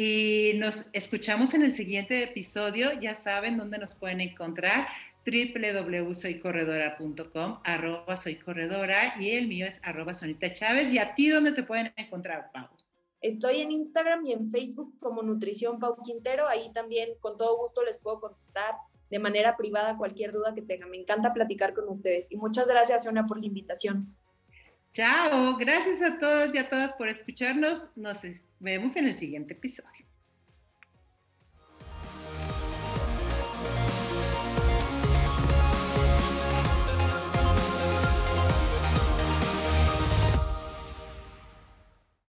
y 0.00 0.52
nos 0.54 0.87
escuchamos 0.92 1.54
en 1.54 1.64
el 1.64 1.74
siguiente 1.74 2.22
episodio. 2.22 2.92
Ya 3.00 3.16
saben 3.16 3.56
dónde 3.56 3.78
nos 3.78 3.96
pueden 3.96 4.20
encontrar 4.20 4.87
www.soycorredora.com, 5.26 7.58
arroba 7.64 8.16
soy 8.16 8.37
corredora 8.37 9.16
y 9.18 9.32
el 9.32 9.48
mío 9.48 9.66
es 9.66 9.80
arroba 9.82 10.14
Sonita 10.14 10.54
Chávez. 10.54 10.94
¿Y 10.94 10.98
a 10.98 11.16
ti 11.16 11.30
dónde 11.30 11.50
te 11.50 11.64
pueden 11.64 11.92
encontrar, 11.96 12.52
Pau? 12.52 12.68
Estoy 13.20 13.61
en 13.61 13.72
Instagram 13.72 14.24
y 14.24 14.34
en 14.34 14.48
Facebook 14.48 14.96
como 15.00 15.20
Nutrición 15.22 15.80
Pau 15.80 16.00
Quintero. 16.04 16.46
Ahí 16.46 16.70
también 16.72 17.08
con 17.18 17.37
todo 17.37 17.58
gusto 17.58 17.82
les 17.82 17.98
puedo 17.98 18.20
contestar 18.20 18.76
de 19.11 19.18
manera 19.18 19.56
privada 19.56 19.96
cualquier 19.96 20.30
duda 20.30 20.54
que 20.54 20.62
tengan. 20.62 20.92
Me 20.92 20.98
encanta 20.98 21.32
platicar 21.32 21.74
con 21.74 21.88
ustedes 21.88 22.28
y 22.30 22.37
muchas 22.37 22.68
gracias, 22.68 23.02
Sonia, 23.02 23.26
por 23.26 23.40
la 23.40 23.46
invitación. 23.46 24.06
Chao, 24.92 25.56
gracias 25.56 26.02
a 26.02 26.20
todos 26.20 26.54
y 26.54 26.58
a 26.58 26.68
todas 26.68 26.92
por 26.92 27.08
escucharnos. 27.08 27.90
Nos 27.96 28.22
vemos 28.61 28.97
en 28.97 29.07
el 29.07 29.14
siguiente 29.14 29.55
episodio. 29.55 30.08